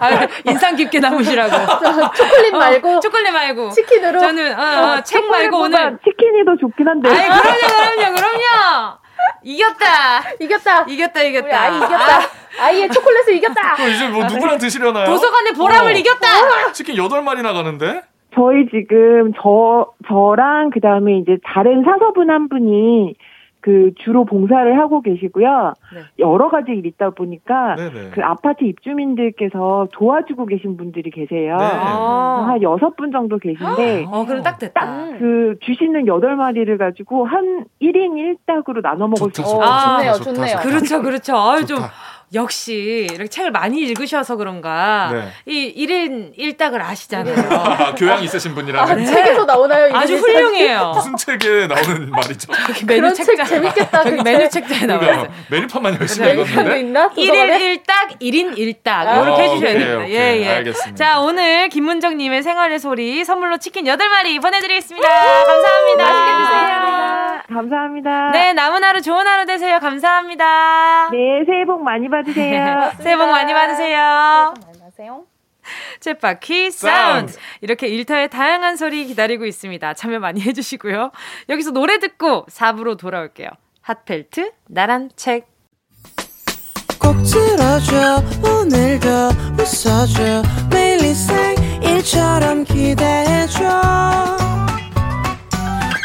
[0.00, 1.50] 아, 인상 깊게 남으시라고.
[2.16, 3.70] 초콜릿 말고 어, 초콜릿 말고.
[3.70, 4.18] 치킨으로.
[4.18, 4.62] 저는 어,
[4.96, 7.08] 어, 책 말고 오늘 치킨이 더 좋긴 한데.
[7.10, 8.98] 아이 그럼요 그럼요 그럼요
[9.44, 10.82] 이겼다 이겼다.
[10.88, 12.20] 이겼다 이겼다 우리 아이 이겼다.
[12.60, 13.74] 아이의 초콜릿을 이겼다.
[13.76, 15.06] 그럼 이제 뭐 누구랑 드시려나요?
[15.06, 15.96] 도서관의 보람을 어.
[15.96, 18.02] 이겼다 치킨 8마리 나 가는데?
[18.34, 23.14] 저희 지금 저 저랑 그다음에 이제 다른 사서분 한 분이
[23.60, 25.74] 그 주로 봉사를 하고 계시고요.
[25.94, 26.00] 네.
[26.18, 28.10] 여러 가지 일 있다 보니까 네네.
[28.12, 31.56] 그 아파트 입주민들께서 도와주고 계신 분들이 계세요.
[31.56, 31.64] 네.
[31.64, 35.16] 어, 한 여섯 분 정도 계신데 어 그럼 딱 됐다 음.
[35.20, 39.62] 그 주시는 여덟 마리를 가지고 한 1인 1닭으로 나눠 먹을 수 좋다, 있어요.
[39.62, 40.46] 아, 좋네요, 좋다, 좋네요.
[40.56, 40.62] 좋다.
[40.62, 41.90] 그렇죠 그렇죠 아유 좀 좋다.
[42.34, 45.28] 역시 이렇게 책을 많이 읽으셔서 그런가 네.
[45.44, 49.04] 이 1인 1딱을 아시잖아요 아, 교양 있으신 분이라 네.
[49.04, 49.94] 책에서 나오나요?
[49.94, 50.16] 아주?
[50.16, 52.50] 훌륭해요 무슨 책에 나오는 말이죠?
[52.86, 54.02] 메뉴 책 책자 재밌겠다.
[54.04, 54.62] 그 메뉴 책.
[54.62, 56.34] 책자에 나와요 그러니까 메뉴판만 열심히 네.
[56.34, 57.08] 읽었는데 있나?
[57.10, 57.76] 1일 도서관에?
[57.76, 58.88] 1딱, 1인 1딱.
[58.88, 60.08] 아, 이렇게 해주셔야 오케이, 됩니다.
[60.08, 60.48] 예, 예.
[60.56, 60.94] 알겠습니다.
[60.96, 65.08] 자, 오늘 김문정님의 생활의 소리 선물로 치킨 8 마리 보내드리겠습니다.
[65.08, 66.04] 감사합니다.
[66.04, 67.42] 맛있게 드세요.
[67.48, 68.30] 감사합니다.
[68.32, 69.78] 네, 남은 하루 좋은 하루 되세요.
[69.80, 71.08] 감사합니다.
[71.10, 72.21] 네, 새해 복 많이 받으세요.
[73.02, 74.54] 새해 복 많이 받으세요.
[76.00, 77.36] 챗바퀴 사운드.
[77.60, 79.94] 이렇게 일터의 다양한 소리 기다리고 있습니다.
[79.94, 81.12] 참여 많이 해주시고요.
[81.48, 83.48] 여기서 노래 듣고 4부로 돌아올게요.
[83.82, 85.46] 핫펠트, 나란 책.
[87.00, 89.08] 꼭 들어줘 오늘도
[89.58, 93.58] 웃어줘 매일 일상일처럼 기대해줘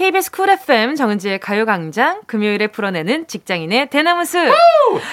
[0.00, 4.38] KBS 쿨 FM 정은지의 가요광장 금요일에 풀어내는 직장인의 대나무 숲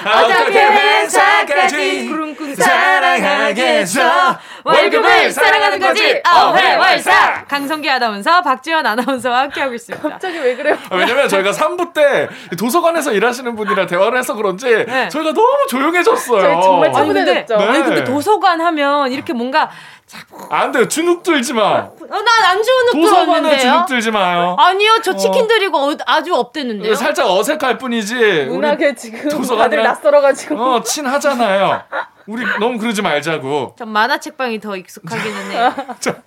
[0.05, 2.09] 어떻게 회사까지
[2.55, 10.77] 사랑하겠어 월급을 사랑하는 거지 어회월사 강성기 아나운서 박지원 아나운서와 함께하고 있습니다 갑자기 왜 그래요?
[10.89, 15.09] 아, 왜냐면 저희가 3부 때 도서관에서 일하시는 분이랑 대화를 해서 그런지 네.
[15.09, 16.41] 저희가 너무 조용해졌어요.
[16.41, 17.57] 저희 정말 아니 근데, 차분해졌죠.
[17.57, 17.63] 네.
[17.65, 19.69] 아니 근데 도서관 하면 이렇게 뭔가
[20.49, 20.87] 안 돼요.
[20.87, 21.61] 주눅 들지 마.
[21.79, 24.55] 어, 난안 좋은 도서관에 주눅 들지 마요.
[24.57, 28.45] 아니요 저 치킨 드리고 어, 아주 업됐는데요 살짝 어색할 뿐이지.
[28.49, 30.55] 문학에 지금 다들 낯설어가지고.
[30.61, 31.83] 어, 친하잖아요.
[32.27, 33.75] 우리 너무 그러지 말자고.
[33.77, 36.21] 전 만화책방이 더 익숙하기는 해요 자,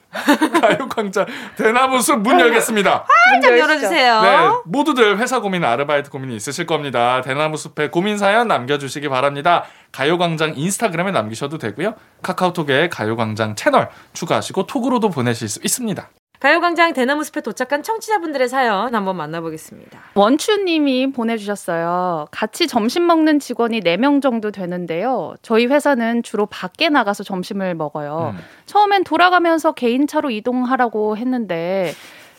[0.61, 1.26] 가요광장
[1.57, 3.07] 대나무 숲 문 열겠습니다.
[3.30, 7.20] 살짝 열어주세요 네, 모두들 회사 고민, 아르바이트 고민이 있으실 겁니다.
[7.22, 9.64] 대나무 숲에 고민 사연 남겨주시기 바랍니다.
[9.92, 11.94] 가요광장 인스타그램에 남기셔도 되고요.
[12.22, 16.09] 카카오톡에 가요광장 채널 추가하시고 톡으로도 보내실 수 있습니다.
[16.41, 22.28] 가요광장 대나무 숲에 도착한 청취자분들의 사연 한번 만나보겠습니다 원추님이 보내주셨어요.
[22.30, 25.34] 같이 점심 먹는 직원이 4명 정도 되는데요.
[25.43, 28.32] 저희 회사는 주로 밖에 나가서 점심을 먹어요.
[28.34, 28.41] 음.
[28.64, 31.93] 처음엔 돌아가면서 개인차로 이동하라고 했는데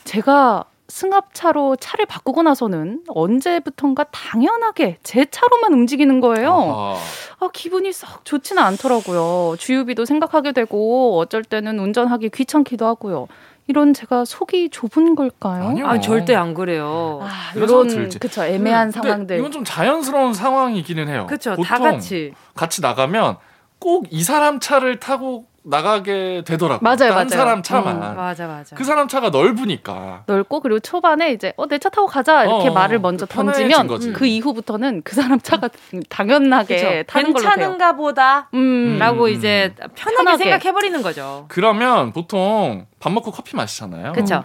[0.03, 6.97] 제가 승합차로 차를 바꾸고 나서는 언제부턴가 당연하게 제 차로만 움직이는 거예요.
[7.39, 9.55] 아, 기분이 썩 좋지는 않더라고요.
[9.57, 13.27] 주유비도 생각하게 되고 어쩔 때는 운전하기 귀찮기도 하고요.
[13.71, 15.69] 이런 제가 속이 좁은 걸까요?
[15.69, 15.87] 아니요.
[15.87, 18.19] 아 절대 안 그래요 아, 이런 들지.
[18.19, 19.39] 그쵸 애매한 근데 상황들.
[19.39, 21.25] 이건 좀 자연스러운 상황이기는 해요.
[21.29, 23.37] 그쵸 다 같이 같이 나가면
[23.79, 26.79] 꼭 이 사람 차를 타고 나가게 되더라고요.
[26.81, 27.29] 맞아요, 한 맞아요.
[27.29, 27.95] 사람 차만.
[27.95, 28.75] 음, 맞아 맞아.
[28.75, 30.23] 그 사람 차가 넓으니까.
[30.25, 33.87] 넓고 그리고 초반에 이제 어 내 차 타고 가자 이렇게 어, 말을 먼저 편해진 던지면
[33.87, 34.11] 거지.
[34.13, 35.69] 그 이후부터는 그 사람 차가
[36.09, 37.03] 당연하게 그쵸.
[37.07, 37.49] 타는 걸로 돼요.
[37.55, 38.49] 괜찮은가 보다.
[38.53, 38.97] 음.
[38.99, 39.29] 라고 음.
[39.29, 40.43] 이제 편하게, 편하게.
[40.43, 41.45] 생각해버리는 거죠.
[41.47, 44.13] 그러면 보통 밥 먹고 커피 마시잖아요.
[44.13, 44.43] 그쵸.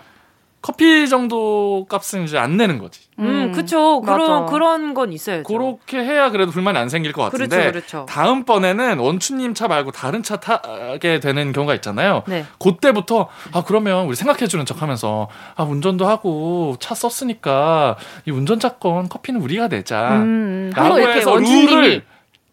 [0.62, 3.00] 커피 정도 값은 이제 안 내는 거지.
[3.18, 4.00] 음, 그쵸.
[4.00, 4.52] 그런, 맞아.
[4.52, 5.42] 그런 건 있어요.
[5.44, 8.06] 그렇게 해야 그래도 불만이 안 생길 것 같은데 그렇죠, 그렇죠.
[8.08, 12.24] 다음 번에는 원추님 차 말고 다른 차 타게 되는 경우가 있잖아요.
[12.26, 12.44] 네.
[12.58, 17.96] 그때부터 아 그러면 우리 생각해주는 척하면서 아 운전도 하고 차 썼으니까
[18.26, 20.16] 이 운전자 건 커피는 우리가 내자.
[20.16, 22.04] 음, 라고 한번 이렇게 해서 룰을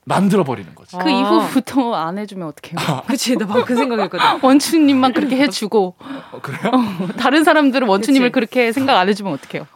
[0.06, 0.98] 만들어 버리는 거지.
[0.98, 3.02] 그 이후부터 안 해주면 어떡해요?
[3.08, 4.26] 그치, 나 방금 그 생각했거든.
[4.44, 5.96] 원추님만 그렇게 해주고
[6.32, 6.72] 어, 그래요?
[7.18, 8.34] 다른 사람들은 원추님을 그치.
[8.34, 9.68] 그렇게 생각 안 해주면 어떡해요?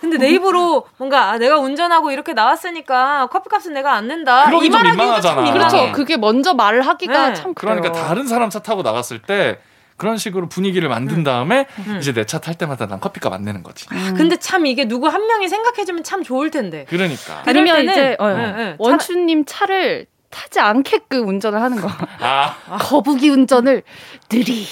[0.00, 4.46] 근데 내 입으로 뭔가 아, 내가 운전하고 이렇게 나왔으니까 커피값은 내가 안 낸다.
[4.46, 5.20] 그러기 이 민망하잖아.
[5.20, 5.70] 참 민망해.
[5.70, 5.92] 그렇죠.
[5.92, 7.34] 그게 먼저 말을 하기가 네.
[7.34, 7.76] 참 그래요.
[7.80, 9.58] 그러니까 다른 사람 차 타고 나갔을 때
[9.96, 11.98] 그런 식으로 분위기를 만든 다음에 음.
[12.00, 13.86] 이제 내 차 탈 때마다 난 커피값 안 내는 거지.
[14.16, 16.86] 근데 참 이게 누구 한 명이 생각해주면 참 좋을 텐데.
[16.88, 17.42] 그러니까.
[17.46, 18.74] 아니면 이제 어, 네, 네.
[18.78, 21.88] 원추님 차를 타지 않게끔 운전을 하는 거.
[22.20, 23.82] 아, 거북이 운전을
[24.28, 24.66] 느리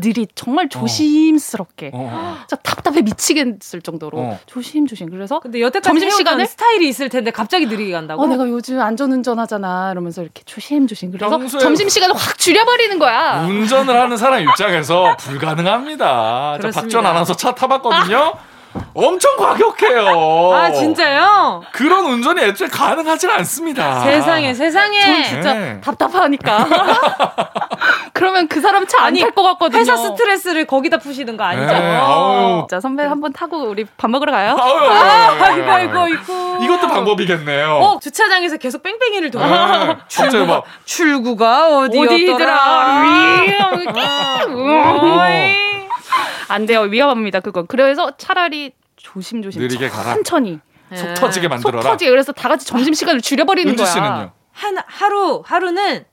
[0.00, 1.90] 느리 정말 조심스럽게.
[1.92, 2.36] 어.
[2.40, 4.38] 진짜 답답해 미치겠을 정도로 어.
[4.46, 5.10] 조심 조심.
[5.10, 6.46] 그래서 근데 여태까지 점심 시간에?
[6.46, 8.22] 스타일이 있을 텐데 갑자기 느리게 간다고?
[8.22, 11.10] 어 내가 요즘 안전운전 하잖아 이러면서 이렇게 조심 조심.
[11.10, 13.44] 그래서 점심 시간을 확 줄여버리는 거야.
[13.46, 16.58] 운전을 하는 사람 입장에서 불가능합니다.
[16.72, 18.34] 박전 아나운서 차 타봤거든요.
[18.94, 20.52] 엄청 과격해요.
[20.54, 21.62] 아 진짜요?
[21.72, 24.00] 그런 운전이 애초에 가능하지 않습니다.
[24.00, 25.00] 세상에 세상에.
[25.00, 25.80] 전 진짜 네.
[25.80, 26.66] 답답하니까.
[28.12, 29.80] 그러면 그 사람 차안 아니, 탈것 같거든요.
[29.80, 31.66] 회사 스트레스를 거기다 푸시는 거 아니죠?
[31.66, 32.66] 네, 아유.
[32.70, 34.56] 자 선배 한번 타고 우리 밥 먹으러 가요.
[34.58, 35.84] 아유, 아, 아유, 아유.
[35.88, 36.58] 이거 이거.
[36.62, 37.74] 이것도 방법이겠네요.
[37.82, 39.84] 어 주차장에서 계속 뺑뺑이를 돌아.
[39.84, 39.96] 네.
[40.14, 42.14] 갑자기 막 출구가 어디더라?
[42.14, 43.04] 어디였더라?
[46.48, 46.80] 안 돼요.
[46.82, 47.40] 위험합니다.
[47.40, 47.66] 그건.
[47.66, 50.14] 그래서 차라리 조심조심 느리게 가라.
[50.14, 50.60] 천천히
[50.94, 51.14] 속 네.
[51.14, 51.82] 터지게 속 만들어라.
[51.82, 53.86] 터지게 그래서 다 같이 점심 시간을 줄여버리는 거야.
[53.86, 54.32] 씨는요?
[54.52, 56.04] 한 하루 하루는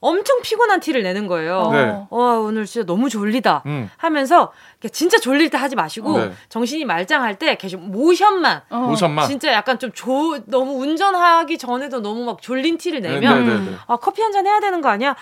[0.00, 1.70] 엄청 피곤한 티를 내는 거예요.
[1.72, 2.06] 네.
[2.10, 3.64] 와 오늘 진짜 너무 졸리다.
[3.66, 3.90] 음.
[3.96, 4.52] 하면서
[4.92, 6.32] 진짜 졸릴 때 하지 마시고 네.
[6.50, 8.76] 정신이 말짱할 때 계속 모션만 어.
[8.76, 9.26] 모션만.
[9.26, 13.70] 진짜 약간 좀 조, 너무 운전하기 전에도 너무 막 졸린 티를 네, 내면 네, 네,
[13.72, 13.76] 네.
[13.88, 15.16] 아 커피 한 잔 해야 되는 거 아니야?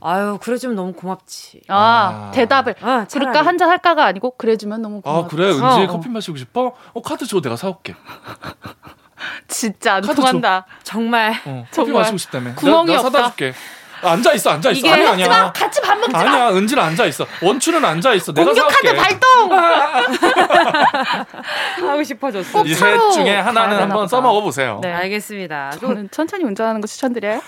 [0.00, 1.62] 아유 그래주면 너무 고맙지.
[1.68, 2.30] 아, 아.
[2.32, 3.06] 대답을 아.
[3.10, 5.26] 그럴까 한잔 할까가 아니고 그래주면 너무 고맙다.
[5.26, 5.86] 아 그래 은지 어.
[5.88, 6.74] 커피 마시고 싶어?
[6.92, 7.94] 어 카드 줘 내가 사올게.
[9.48, 10.66] 진짜 안 통한다.
[10.82, 12.54] 정말 어, 커피 정말 마시고 싶다며.
[12.54, 13.36] 구멍이 내가, 내가 사다 없다.
[13.36, 13.54] 줄게.
[14.02, 14.78] 아, 앉아 있어 앉아 있어.
[14.78, 15.06] 이게 아니.
[15.06, 15.52] 아니야.
[15.52, 16.18] 같이 밥 먹자.
[16.18, 17.26] 아니야 은지는 앉아 있어.
[17.42, 18.32] 원추는 앉아 있어.
[18.32, 19.00] 내가 공격카드 사올게.
[19.00, 19.52] 발동.
[21.88, 22.64] 하고 싶어졌어.
[22.64, 24.80] 이셋 차로 중에 하나는 한번 써먹어 보세요.
[24.82, 24.92] 네.
[24.92, 25.70] 알겠습니다.
[25.80, 27.40] 또 저는 천천히 운전하는 거 추천드려요.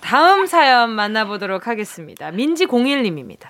[0.00, 2.30] 다음 사연 만나보도록 하겠습니다.
[2.30, 3.48] 민지01님입니다.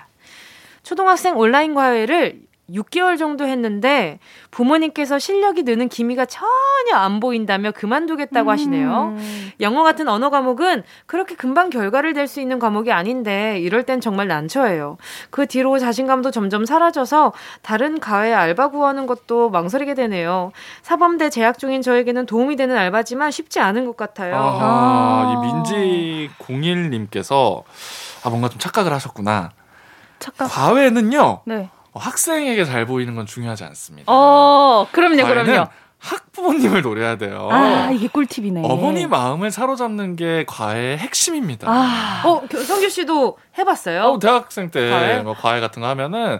[0.83, 2.39] 초등학생 온라인 과외를
[2.73, 4.19] 6개월 정도 했는데
[4.51, 9.13] 부모님께서 실력이 느는 기미가 전혀 안 보인다며 그만두겠다고 하시네요.
[9.17, 9.51] 음.
[9.59, 14.27] 영어 같은 언어 과목은 그렇게 금방 결과를 낼 수 있는 과목이 아닌데 이럴 땐 정말
[14.27, 14.97] 난처해요.
[15.31, 20.51] 그 뒤로 자신감도 점점 사라져서 다른 과외 알바 구하는 것도 망설이게 되네요.
[20.83, 24.35] 사범대 재학 중인 저에게는 도움이 되는 알바지만 쉽지 않은 것 같아요.
[24.37, 25.33] 아.
[25.33, 27.63] 이 민지 01님께서
[28.23, 29.51] 아 뭔가 좀 착각을 하셨구나.
[30.19, 30.47] 착각.
[30.51, 31.69] 과외는요 네.
[31.91, 34.11] 어, 학생에게 잘 보이는 건 중요하지 않습니다.
[34.11, 35.67] 어, 그럼요, 그럼요.
[35.99, 37.49] 학부모님을 노려야 돼요.
[37.51, 38.61] 아, 이게 꿀팁이네.
[38.63, 41.67] 어머니 마음을 사로잡는 게 과외의 핵심입니다.
[41.69, 44.03] 아, 어, 교- 성규 씨도 해봤어요?
[44.03, 45.19] 어, 대학생 때 과외?
[45.21, 46.39] 뭐 과외 같은 거 하면은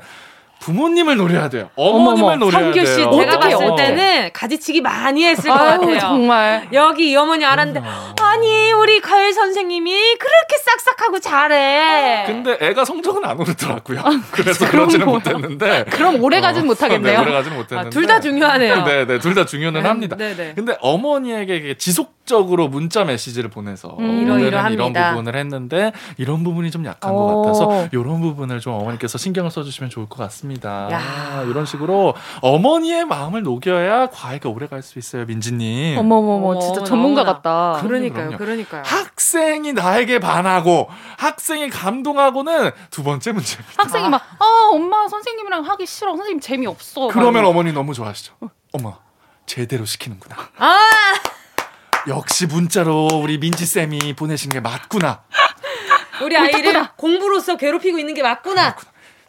[0.62, 1.70] 부모님을 노려야 돼요.
[1.76, 3.12] 어머님을 어머머, 노려야 성규 씨 돼요.
[3.14, 3.76] 제가 봤을.
[3.78, 5.99] 때는 가지치기 많이 했을 것 아유, 같아요.
[5.99, 6.68] 정말.
[6.74, 7.82] 여기 이 어머니 알았는데
[8.22, 12.26] 아니 우리 과외 선생님이 그렇게 싹싹하고 잘해.
[12.28, 14.03] 근데 애가 성적은 안 오르더라고요.
[14.32, 15.16] 그래서 그럼 그러지는 뭐.
[15.16, 15.86] 못했는데.
[15.91, 17.18] 그럼 오래 가진 못하겠네요.
[17.20, 17.88] 네, 오래 가지는 못했는데.
[17.88, 18.84] 아, 둘다 중요하네요.
[18.84, 20.16] 네, 네, 둘 다 중요는 합니다.
[20.18, 20.53] 네 네.
[20.55, 24.30] 근데 어머니에게 지속적으로 문자 메시지를 보내서 음.
[24.30, 24.72] 오늘은.
[24.74, 27.41] 이런 부분을 했는데 이런 부분이 좀 약한 것 오.
[27.43, 30.49] 같아서 이런 부분을 좀 어머니께서 신경을 써주시면 좋을 것 같습니다.
[30.91, 31.43] 야.
[31.47, 35.97] 이런 식으로 어머니의 마음을 녹여야 과외가 오래 갈 수 있어요, 민지님.
[35.97, 37.34] 어머머머, 어머, 진짜 어머나, 전문가 어머나.
[37.41, 37.82] 같다.
[37.82, 38.38] 그러니까요, 그럼요.
[38.38, 38.84] 그러니까요.
[38.86, 43.74] 학생이 나에게 반하고 학생이 감동하고는 두 번째 문제입니다.
[43.78, 46.12] 학생이 막, 아, 엄마 선생님이랑 하기 싫어.
[46.16, 47.08] 선생님 재미없어.
[47.10, 48.34] 그러면 막 어머니 너무 좋아하시죠.
[48.74, 48.97] 어머,
[49.45, 50.36] 제대로 시키는구나.
[50.58, 50.80] 아
[52.08, 55.24] 역시 문자로 우리 민지 쌤이 보내신 게 맞구나.
[56.24, 58.76] 우리 아이를 공부로서 괴롭히고 있는 게 맞구나.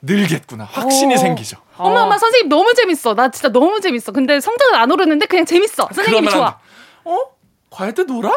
[0.03, 0.65] 늘겠구나.
[0.65, 1.19] 확신이 어.
[1.19, 1.59] 생기죠.
[1.77, 3.15] 엄마, 엄마, 선생님 너무 재밌어.
[3.15, 4.13] 나 진짜 너무 재밌어.
[4.13, 5.89] 근데 성적은 안 오르는데 그냥 재밌어.
[5.93, 6.59] 선생님이 그러면 좋아.
[7.05, 7.19] 어?
[7.71, 8.33] 과외 때 놀아?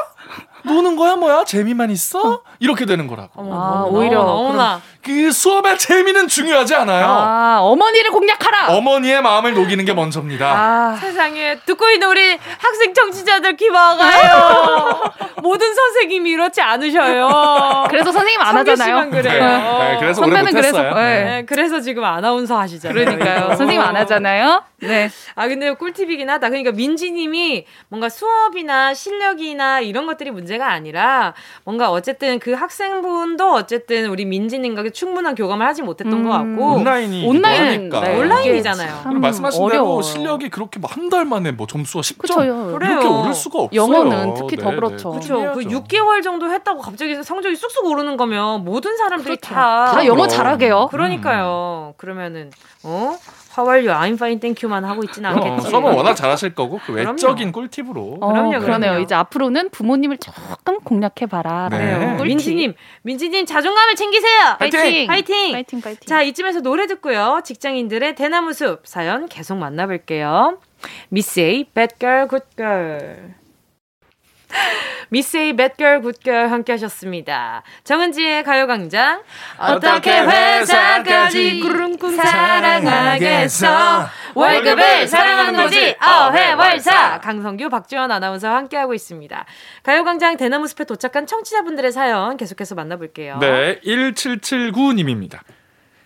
[0.65, 1.43] 노는 거야 뭐야?
[1.43, 2.41] 재미만 있어?
[2.59, 3.53] 이렇게 되는 거라고.
[3.53, 4.81] 아, 오히려 너무나.
[5.03, 7.05] 그 수업의 재미는 중요하지 않아요.
[7.05, 8.73] 아, 어머니를 공략하라.
[8.77, 10.47] 어머니의 마음을 녹이는 게 먼저입니다.
[10.47, 15.11] 아, 세상에 듣고 있는 우리 학생 청취자들 귀 막아요.
[15.43, 17.87] 모든 선생님이 이렇지 않으셔요.
[17.89, 19.09] 그래서 선생님 안 하잖아요.
[19.09, 19.43] 그래요.
[19.43, 20.81] 네, 네, 그래서 선배는 그래서.
[20.81, 20.91] 네.
[21.23, 23.05] 네, 그래서 지금 아나운서 하시잖아요.
[23.05, 23.47] 그러니까요.
[23.57, 24.63] 선생님 안 하잖아요.
[24.79, 25.09] 네.
[25.35, 26.47] 아 근데 꿀팁이긴 하다.
[26.47, 31.33] 그러니까 민지님이 뭔가 수업이나 실력이나 이런 것 들이 문제가 아니라
[31.63, 36.23] 뭔가 어쨌든 그 학생분도 어쨌든 우리 민지님과 충분한 교감을 하지 못했던 음.
[36.23, 37.99] 것 같고 온라인이 온라인, 그러니까.
[38.01, 38.17] 네.
[38.19, 38.99] 온라인이잖아요.
[39.03, 39.83] 참 말씀하신 어려워요.
[39.83, 42.35] 대로 실력이 그렇게 한달 만에 뭐 점수가 10점 그쵸.
[42.35, 42.77] 그래요.
[42.91, 43.81] 이렇게 오를 수가 없어요.
[43.81, 45.09] 영어는 특히 더 네, 그렇죠.
[45.13, 45.19] 네.
[45.19, 45.53] 그렇죠.
[45.53, 45.69] 그 해야죠.
[45.83, 49.53] 6개월 정도 했다고 갑자기 성적이 쑥쑥 오르는 거면 모든 사람들이 그렇죠.
[49.53, 50.27] 다 다 영어.
[50.27, 50.87] 잘하게요.
[50.91, 51.93] 그러니까요.
[51.97, 52.51] 그러면은
[52.83, 53.17] 어
[53.61, 55.69] fine thank you만 하고 있지는 어, 않겠지.
[55.69, 57.11] 수업은 워낙 잘하실 거고 그 그럼요.
[57.11, 58.91] 외적인 꿀팁으로 어, 그럼요, 그러네요.
[58.91, 58.99] 그럼요.
[59.03, 61.69] 이제 앞으로는 부모님을 조금 공략해 봐라.
[61.69, 61.77] 네.
[61.77, 62.17] 그래요.
[62.17, 62.25] 꿀팁.
[62.27, 62.73] 민지님,
[63.03, 64.55] 민지님 자존감을 챙기세요.
[64.59, 65.07] 파이팅!
[65.07, 65.51] 파이팅!
[65.53, 66.07] 파이팅, 파이팅.
[66.07, 67.41] 자, 이쯤에서 노래 듣고요.
[67.43, 70.57] 직장인들의 대나무 숲 사연 계속 만나볼게요.
[71.09, 73.33] 미스 A, Bad Girl, Good Girl.
[75.77, 77.63] Girl, Good Girl 함께 하셨습니다.
[77.83, 79.21] 정은지의 가요광장.
[79.57, 84.07] 어떻게 회사까지 꾸rum꾸rum 사랑하겠어.
[84.35, 89.45] 월급을 사랑하는 거지 어회월사 강성규 박지원 아나운서와 함께하고 있습니다
[89.83, 95.39] 가요광장 대나무 숲에 도착한 청취자분들의 사연 계속해서 만나볼게요 네, 1779님입니다.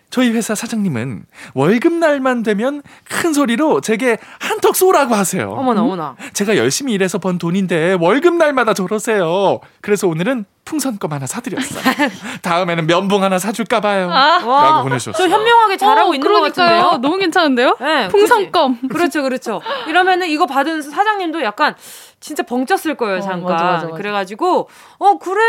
[0.09, 5.51] 저희 회사 사장님은 월급 날만 되면 큰 소리로 제게 한턱 쏘라고 하세요.
[5.51, 9.59] 어머나 어머나 제가 열심히 일해서 번 돈인데 월급 날마다 저러세요.
[9.81, 11.81] 그래서 오늘은 풍선껌 하나 사드렸어요.
[12.41, 14.09] 다음에는 면봉 하나 사줄까 봐요.
[14.11, 15.27] 아, 와, 라고 보내주셨어요.
[15.27, 16.67] 저 현명하게 잘하고 어, 있는 것 그러니까요.
[16.83, 17.77] 같은데요 너무 괜찮은데요?
[17.79, 18.87] 네, 풍선껌.
[18.89, 21.75] 그렇죠 그렇죠 이러면은 이거 받은 사장님도 약간
[22.19, 23.97] 진짜 벙쪘을 거예요 어, 잠깐 맞아, 맞아, 맞아.
[23.97, 25.41] 그래가지고 어 그래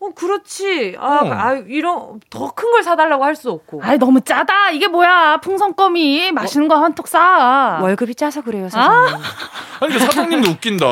[0.00, 1.30] 어 그렇지 아, 어.
[1.32, 4.70] 아 이런 더 큰 걸 사달라고 할 수 없고 아이, 너무 짜다.
[4.70, 5.38] 이게 뭐야.
[5.40, 7.78] 풍선껌이 맛있는 거 한턱 싸.
[7.82, 9.16] 월급이 짜서 그래요 사장님
[9.80, 10.86] 아니, 그 사장님도 웃긴다.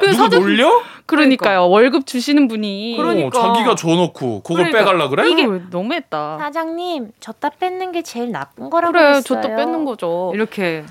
[0.00, 0.70] 그 사장- 놀려?
[1.06, 1.68] 그러니까요.
[1.70, 2.96] 월급 주시는 분이.
[2.98, 3.38] 그러니까.
[3.38, 4.78] 어, 자기가 줘놓고 그걸 그러니까.
[4.78, 5.28] 빼갈라 그래?
[5.30, 6.38] 이게 너무했다.
[6.38, 9.22] 사장님, 줬다 뺏는 게 제일 나쁜 거라고 그래, 했어요.
[9.22, 10.30] 줬다 뺏는 거죠.
[10.34, 10.84] 이렇게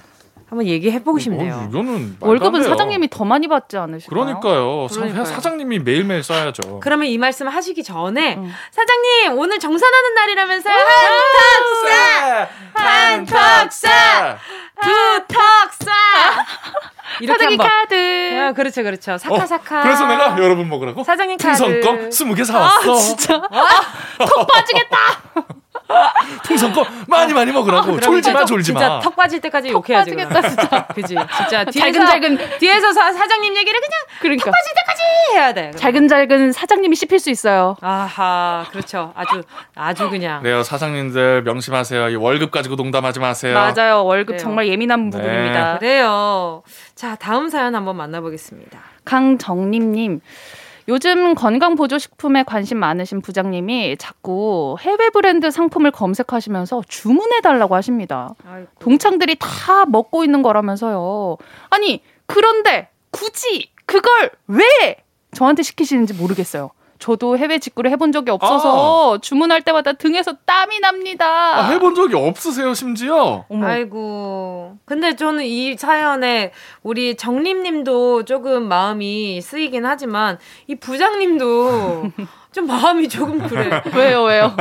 [0.49, 2.63] 한번 얘기해 보고 싶네요 어, 이거는 월급은.
[2.63, 4.23] 사장님이 더 많이 받지 않으실까요?
[4.25, 4.87] 그러니까요.
[4.87, 5.25] 사- 그러니까요.
[5.25, 6.79] 사 장님이 매일매일 써야죠.
[6.79, 8.53] 그러면 이 말씀 하시기 전에 음.
[8.71, 10.75] 사장님 오늘 정산하는 날이라면서요
[12.73, 14.37] 한턱 쏴
[14.81, 15.89] 두턱 쏴
[17.19, 18.39] 이렇게 사장님 한번 카드.
[18.39, 22.93] 아, 그렇죠 그렇죠 사카 어, 사카 그래서 내가 여러분 먹으라고 사장님 카드 풍선껌 20개 사왔어.
[22.95, 23.41] 진짜.
[24.19, 24.97] 턱 빠지겠다.
[26.45, 27.85] 풍선껌 많이 많이 먹으라고.
[27.87, 28.99] 그럼 졸지 마, 진짜 졸지 진짜 마.
[28.99, 30.47] 턱 빠질 때까지 욕해야지 빠지겠다.
[30.49, 30.87] 진짜.
[30.93, 31.07] 그지
[31.37, 32.57] 진짜 뒤에서 잘근잘근.
[32.59, 34.51] 뒤에서 사, 사장님 얘기를 그냥 그러니까.
[34.51, 35.01] 빠질 때까지
[35.33, 35.77] 해야 돼 그러면.
[35.77, 37.75] 잘근잘근 사장님이 씹힐 수 있어요.
[37.81, 39.43] 아하 그렇죠 아주
[39.75, 42.09] 아주 그냥 그래요, 사장님들 명심하세요.
[42.09, 43.53] 이 월급 가지고 농담하지 마세요.
[43.55, 44.03] 맞아요.
[44.03, 44.39] 월급 그래요.
[44.39, 45.17] 정말 예민한 네.
[45.17, 45.77] 부분입니다.
[45.79, 46.63] 그래요
[46.95, 50.19] 자 다음 사연 한번 만나보겠습니다 강정림님.
[50.89, 58.33] 요즘 건강 보조 식품에 관심 많으신 부장님이 자꾸 해외 브랜드 상품을 검색하시면서 주문해 달라고 하십니다.
[58.49, 58.69] 아이고.
[58.79, 61.37] 동창들이 다 먹고 있는 거라면서요.
[61.69, 64.63] 아니, 그런데 굳이 그걸 왜
[65.33, 66.71] 저한테 시키시는지 모르겠어요.
[66.99, 71.25] 저도 해외 직구를 해본 적이 없어서 주문할 때마다 등에서 땀이 납니다.
[71.59, 73.45] 아, 해본 적이 없으세요, 심지어?
[73.49, 73.67] 어머.
[73.67, 74.77] 아이고.
[74.85, 76.51] 근데 저는 이 사연에
[76.83, 80.37] 우리 정림님도 조금 마음이 쓰이긴 하지만
[80.67, 82.11] 이 부장님도
[82.51, 83.81] 좀 마음이 조금 그래.
[83.95, 84.55] 왜요, 왜요?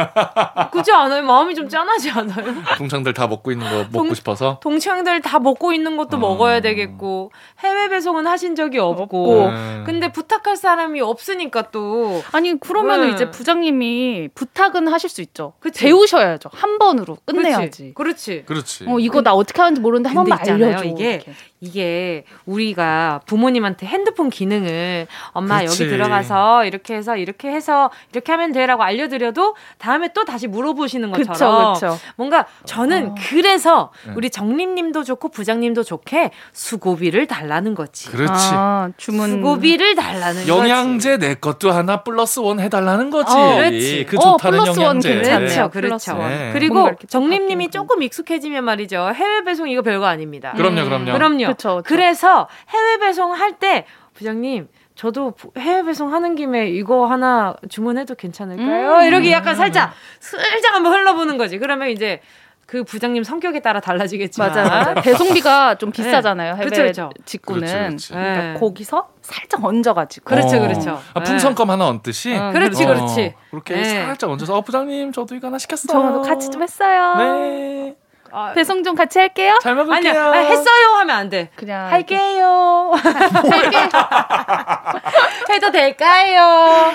[0.73, 1.23] 그지 않아요?
[1.23, 2.55] 마음이 좀 짠하지 않아요?
[2.77, 4.59] 동창들 다 먹고 있는 거 먹고 동- 싶어서.
[4.61, 6.21] 동창들 다 먹고 있는 것도 어.
[6.21, 7.31] 먹어야 되겠고
[7.61, 9.03] 해외 배송은 하신 적이 없고.
[9.03, 9.51] 없고.
[9.51, 9.83] 네.
[9.87, 13.11] 근데 부탁할 사람이 없으니까 또 아니, 그러면 네.
[13.15, 15.55] 이제 부장님이 부탁은 하실 수 있죠.
[15.61, 15.85] 그치.
[15.85, 16.51] 배우셔야죠.
[16.53, 17.93] 한 번으로 끝내야지.
[17.95, 18.43] 그렇지.
[18.47, 18.85] 그렇지.
[18.89, 20.85] 어, 이거 나 어떻게 하는지 모르는데 한 번만 알려줘.
[20.85, 21.33] 이게 이렇게.
[21.61, 25.85] 이게 우리가 부모님한테 핸드폰 기능을 엄마 그렇지.
[25.85, 27.76] 여기 들어가서 이렇게 해서 이렇게 해서
[28.13, 31.99] 이렇게 하면 돼라고 알려드려도 다음에 또 다시 물어보시는 그쵸, 것처럼 그쵸.
[32.17, 33.15] 뭔가 저는 어.
[33.29, 34.13] 그래서 네.
[34.17, 38.11] 우리 정림님도 좋고 부장님도 좋게 수고비를 달라는 거지.
[38.11, 38.33] 그렇지.
[38.53, 39.31] 아, 주문.
[39.31, 43.33] 수고비를 달라는 영양제 내 것도 하나 plus one 해달라는 거지.
[43.37, 44.07] 어, 그렇지.
[44.09, 45.15] 그 어, 좋다는 plus one 영양제.
[45.15, 45.39] 괜찮네요.
[45.39, 46.21] 그렇죠, 플러스 그렇죠.
[46.23, 46.31] one.
[46.31, 46.51] 네.
[46.53, 47.67] 그리고 정림님이.
[47.71, 49.11] 조금 익숙해지면 말이죠.
[49.15, 50.53] 해외 배송 이거 별거 아닙니다.
[50.57, 51.13] 그럼요, 그럼요.
[51.13, 51.47] 그럼요.
[51.49, 51.83] 그쵸, 그쵸.
[51.85, 58.15] 그래서 해외 배송 할 때 부장님 저도 부- 해외 배송 하는 김에 이거 하나 주문해도
[58.15, 58.95] 괜찮을까요?
[58.97, 59.05] 음.
[59.05, 61.59] 이렇게 약간 살짝 슬쩍 한번 흘려보는 거지.
[61.59, 62.21] 그러면 이제
[62.67, 64.95] 그 부장님 성격에 따라 달라지겠지만 맞아요, 맞아요.
[65.05, 66.55] 배송비가 좀 비싸잖아요.
[66.55, 67.11] 해외 그렇죠, 그렇죠.
[67.25, 67.61] 직구는.
[67.61, 68.15] 그렇죠, 그렇죠.
[68.15, 68.59] 그러니까 네.
[68.59, 70.25] 거기서 살짝 얹어가지고.
[70.25, 70.61] 그렇죠, 어.
[70.61, 71.01] 그렇죠.
[71.15, 72.35] 아, 풍선껌 하나 얹듯이.
[72.35, 73.35] 어, 그렇지, 어, 그렇지.
[73.51, 74.07] 그렇게 네.
[74.07, 76.01] 살짝 얹어서 어, 부장님 저도 이거 하나 시켰어요.
[76.03, 77.15] 저도 같이 좀 했어요.
[77.19, 77.97] 네.
[78.39, 79.59] 아, 배송 좀 같이 할게요.
[79.63, 80.11] 잘 먹을게요.
[80.11, 81.49] 아니야, 아, 했어요 하면 안 돼.
[81.57, 82.93] 그냥 할게요.
[85.49, 86.93] 해도 될까요?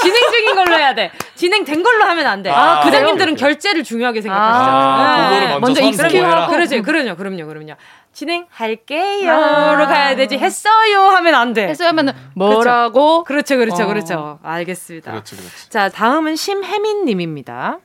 [0.00, 1.10] 진행 중인 걸로 해야 돼.
[1.34, 2.50] 진행된 걸로 하면 안 돼.
[2.50, 4.70] 아, 부장님들은 결제를 중요하게 생각하시죠.
[4.70, 6.42] 아, 그거를 먼저 먼저 선보고 익스큐 해라.
[6.42, 6.52] 하고.
[6.52, 7.72] 그러지, 그럼요, 그럼요, 그럼요.
[8.12, 9.86] 진행할게요로 아.
[9.88, 10.38] 가야 되지.
[10.38, 11.66] 했어요 하면 안 돼.
[11.66, 13.24] 했어요 하면은 뭐라고?
[13.24, 13.86] 그렇죠, 그렇죠, 어.
[13.86, 14.38] 그렇죠.
[14.44, 15.10] 알겠습니다.
[15.10, 15.70] 그렇지, 그렇지.
[15.70, 17.78] 자, 다음은 심혜민 님입니다.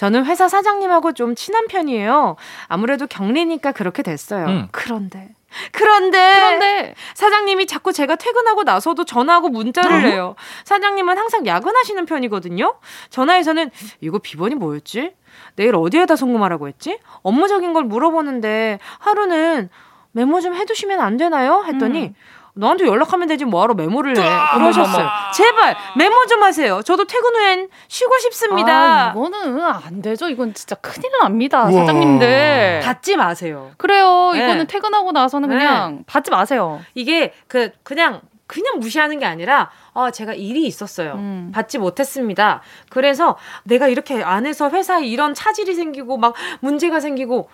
[0.00, 2.36] 저는 회사 사장님하고 좀 친한 편이에요.
[2.68, 4.46] 아무래도 격리니까 그렇게 됐어요.
[4.46, 4.68] 음.
[4.72, 5.28] 그런데,
[5.72, 9.98] 그런데, 그런데 사장님이 자꾸 제가 퇴근하고 나서도 전화하고 문자를 어?
[9.98, 10.36] 해요.
[10.64, 12.76] 사장님은 항상 야근하시는 편이거든요.
[13.10, 13.70] 전화에서는
[14.00, 15.12] 이거 비번이 뭐였지?
[15.56, 16.98] 내일 어디에다 송금하라고 했지?
[17.20, 19.68] 업무적인 걸 물어보는데 하루는
[20.12, 21.62] 메모 좀 해두시면 안 되나요?
[21.66, 22.14] 했더니 음.
[22.54, 25.08] 너한테 연락하면 되지 뭐하러 메모를 해 아, 그러셨어요.
[25.34, 26.82] 제발 메모 좀 하세요.
[26.82, 29.08] 저도 퇴근 후엔 쉬고 싶습니다.
[29.08, 30.28] 아, 이거는 안 되죠.
[30.28, 31.62] 이건 진짜 큰일 납니다.
[31.64, 31.70] 우와.
[31.72, 32.80] 사장님들.
[32.84, 33.70] 받지 마세요.
[33.76, 34.30] 그래요.
[34.34, 34.44] 네.
[34.44, 35.56] 이거는 퇴근하고 나서는 네.
[35.56, 36.80] 그냥 받지 마세요.
[36.94, 41.12] 이게 그 그냥 그냥 무시하는 게 아니라 아 제가 일이 있었어요.
[41.12, 41.52] 음.
[41.54, 42.62] 받지 못했습니다.
[42.88, 47.48] 그래서 내가 이렇게 안에서 회사에 이런 차질이 생기고 막 문제가 생기고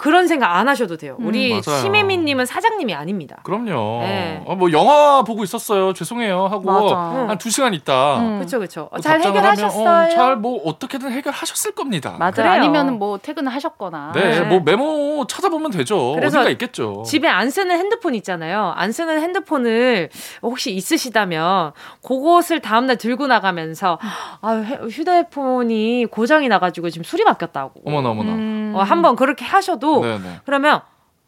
[0.00, 1.16] 그런 생각 안 하셔도 돼요.
[1.20, 1.26] 음.
[1.26, 1.82] 우리 맞아요.
[1.82, 3.36] 심혜민님은 사장님이 아닙니다.
[3.42, 4.00] 그럼요.
[4.00, 4.42] 네.
[4.46, 5.92] 어, 뭐 영화 보고 있었어요.
[5.92, 6.70] 죄송해요 하고.
[6.70, 8.18] 한 두 시간 있다.
[8.20, 8.36] 음.
[8.38, 8.88] 그렇죠, 그렇죠.
[8.92, 10.06] 뭐잘 해결하셨어요.
[10.06, 12.16] 어, 잘뭐 어떻게든 해결하셨을 겁니다.
[12.18, 12.50] 맞아요.
[12.50, 14.12] 아니면은 뭐 퇴근을 하셨거나.
[14.14, 14.40] 네, 네.
[14.40, 16.12] 뭐 메모 찾아보면 되죠.
[16.14, 17.02] 그래서 어디가 있겠죠.
[17.06, 18.72] 집에 안 쓰는 핸드폰 있잖아요.
[18.76, 20.08] 안 쓰는 핸드폰을
[20.42, 21.72] 혹시 있으시다면
[22.06, 23.98] 그것을 다음날 들고 나가면서
[24.40, 24.52] 아
[24.90, 27.82] 휴대폰이 고장이 나가지고 지금 술이 바뀌었다고.
[27.84, 28.32] 어머나 어머나.
[28.32, 28.72] 음.
[28.74, 30.40] 어, 한번 그렇게 하셔도 네네.
[30.44, 30.80] 그러면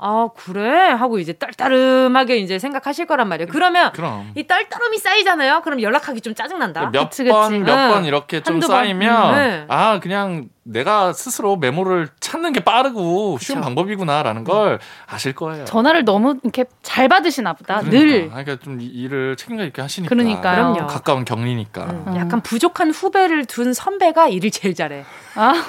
[0.05, 3.47] 아 그래 하고 이제 떨떠름하게 이제 생각하실 거란 말이에요.
[3.53, 4.33] 그러면 그럼.
[4.35, 5.61] 이 떨떠름이 쌓이잖아요.
[5.63, 6.91] 그럼 연락하기 좀 짜증 난다.
[6.93, 7.61] 몇 그치, 번, 그치.
[7.61, 8.05] 몇번 응.
[8.05, 8.61] 이렇게 좀.
[8.61, 9.65] 쌓이면, 네.
[9.69, 13.65] 아, 그냥 내가 스스로 메모를 찾는 게 빠르고 쉬운 그쵸.
[13.65, 15.65] 방법이구나라는 걸 아실 거예요.
[15.67, 17.79] 전화를 너무 이렇게 잘 받으시나 보다.
[17.81, 17.91] 그러니까.
[18.01, 18.29] 늘.
[18.29, 20.09] 그러니까 좀 이- 일을 책임감 있게 하시니까.
[20.13, 20.73] 그러니까요.
[20.73, 20.87] 그럼요.
[20.89, 21.85] 가까운 격리니까.
[21.85, 25.05] 음, 약간 부족한 후배를 둔 선배가 일을 제일 잘해.
[25.37, 25.65] 아,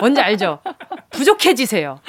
[0.00, 0.60] 뭔지 알죠?
[1.10, 2.00] 부족해지세요.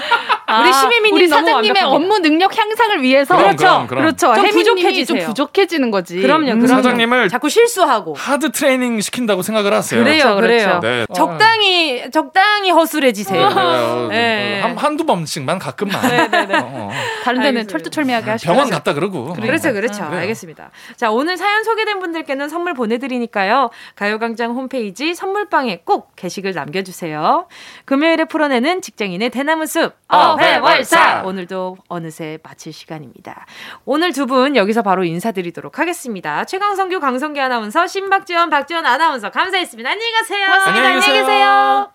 [0.49, 1.83] 아, 우리 시미미님 우리 사장님의.
[1.83, 3.65] 업무 능력 향상을 위해서 그럼, 그렇죠.
[3.65, 4.03] 그럼, 그럼.
[4.03, 4.33] 그렇죠.
[4.35, 5.05] 좀 부족해지세요.
[5.19, 6.21] 좀 부족해지는 거지.
[6.21, 6.59] 그럼요, 음.
[6.61, 6.67] 그럼요.
[6.67, 8.13] 사장님을 자꾸 실수하고.
[8.15, 10.03] 하드 트레이닝 시킨다고 생각을 하세요.
[10.03, 10.79] 그래요, 그렇죠, 그래요.
[10.79, 10.87] 그렇죠.
[10.87, 11.05] 네.
[11.13, 13.49] 적당히 적당히 허술해지세요.
[14.09, 14.59] 네, 네.
[14.61, 16.01] 한, 한두 번씩만 가끔만.
[16.01, 16.55] 네네네.
[16.57, 16.91] 어, 어.
[17.23, 17.67] 다른 데는.
[17.67, 18.51] 철두철미하게 하시고.
[18.51, 19.33] 병원 갔다 그러고.
[19.33, 20.05] 그렇죠, 그렇죠.
[20.07, 20.21] 그래요.
[20.21, 20.71] 알겠습니다.
[20.95, 23.69] 자, 오늘 사연 소개된 분들께는 선물 보내드리니까요.
[23.95, 27.47] 가요광장 홈페이지 선물방에 꼭 게시글 남겨주세요.
[27.85, 29.93] 금요일에 풀어내는 직장인의 대나무 숲.
[30.07, 31.23] 어 회월사!
[31.25, 33.45] 오늘도 어느새 마칠 시간입니다.
[33.85, 36.45] 오늘 두 분 여기서 바로 인사드리도록 하겠습니다.
[36.45, 39.89] 최강성규, 강성기 아나운서, 신박지원, 박지원 아나운서 감사했습니다.
[39.89, 40.45] 안녕히 가세요.
[40.45, 40.87] 고맙습니다.
[40.87, 41.05] 안녕히.
[41.07, 41.91] 계세요.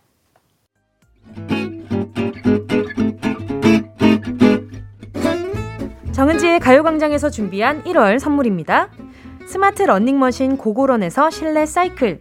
[6.12, 8.88] 정은지의 가요광장에서 준비한 1월 선물입니다.
[9.46, 12.20] 스마트 러닝머신 고고런에서 실내 사이클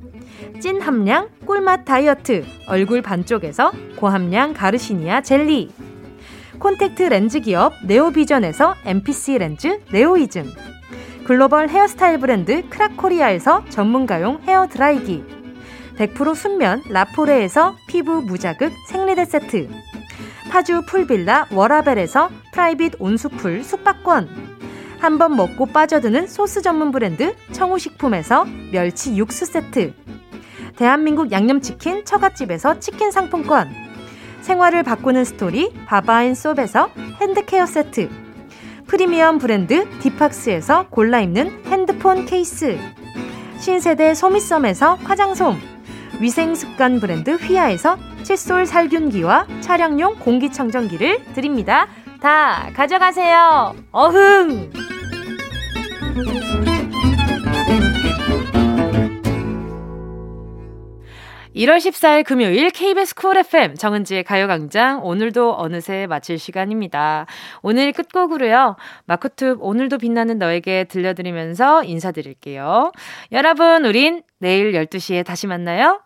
[0.59, 5.71] 찐 함량 꿀맛 다이어트 얼굴 반쪽에서 고함량 가르시니아 젤리.
[6.59, 10.45] 콘택트 렌즈 기업 네오비전에서 MPC 렌즈 네오이즘.
[11.25, 15.23] 글로벌 헤어스타일 브랜드 크라코리아에서 전문가용 헤어 드라이기.
[15.97, 19.69] 100% 순면 라포레에서 피부 무자극 생리대 세트.
[20.49, 24.51] 파주 풀빌라 워라벨에서 private 온수풀 숙박권.
[24.99, 29.93] 한번 먹고 빠져드는 소스 전문 브랜드 청우식품에서 멸치 육수 세트
[30.75, 33.69] 대한민국 양념치킨 처갓집에서 치킨 상품권
[34.41, 36.89] 생활을 바꾸는 스토리 바바앤솝에서
[37.21, 38.09] 핸드케어 세트
[38.87, 42.77] 프리미엄 브랜드 디팍스에서 골라 입는 핸드폰 케이스
[43.59, 45.55] 신세대 소미썸에서 화장솜
[46.19, 51.87] 위생습관 브랜드 휘하에서 칫솔 살균기와 차량용 공기청정기를 드립니다.
[52.21, 53.75] 다 가져가세요.
[53.91, 54.71] 어흥!
[61.55, 67.25] 1월 14일 금요일 KBS 쿨 FM 정은지의 가요광장 오늘도 어느새 마칠 시간입니다.
[67.61, 68.77] 오늘 끝곡으로요.
[69.05, 72.93] 마크툽 오늘도 빛나는 너에게 들려드리면서 인사드릴게요.
[73.33, 75.99] 여러분 우린 내일 12시에 다시 만나요.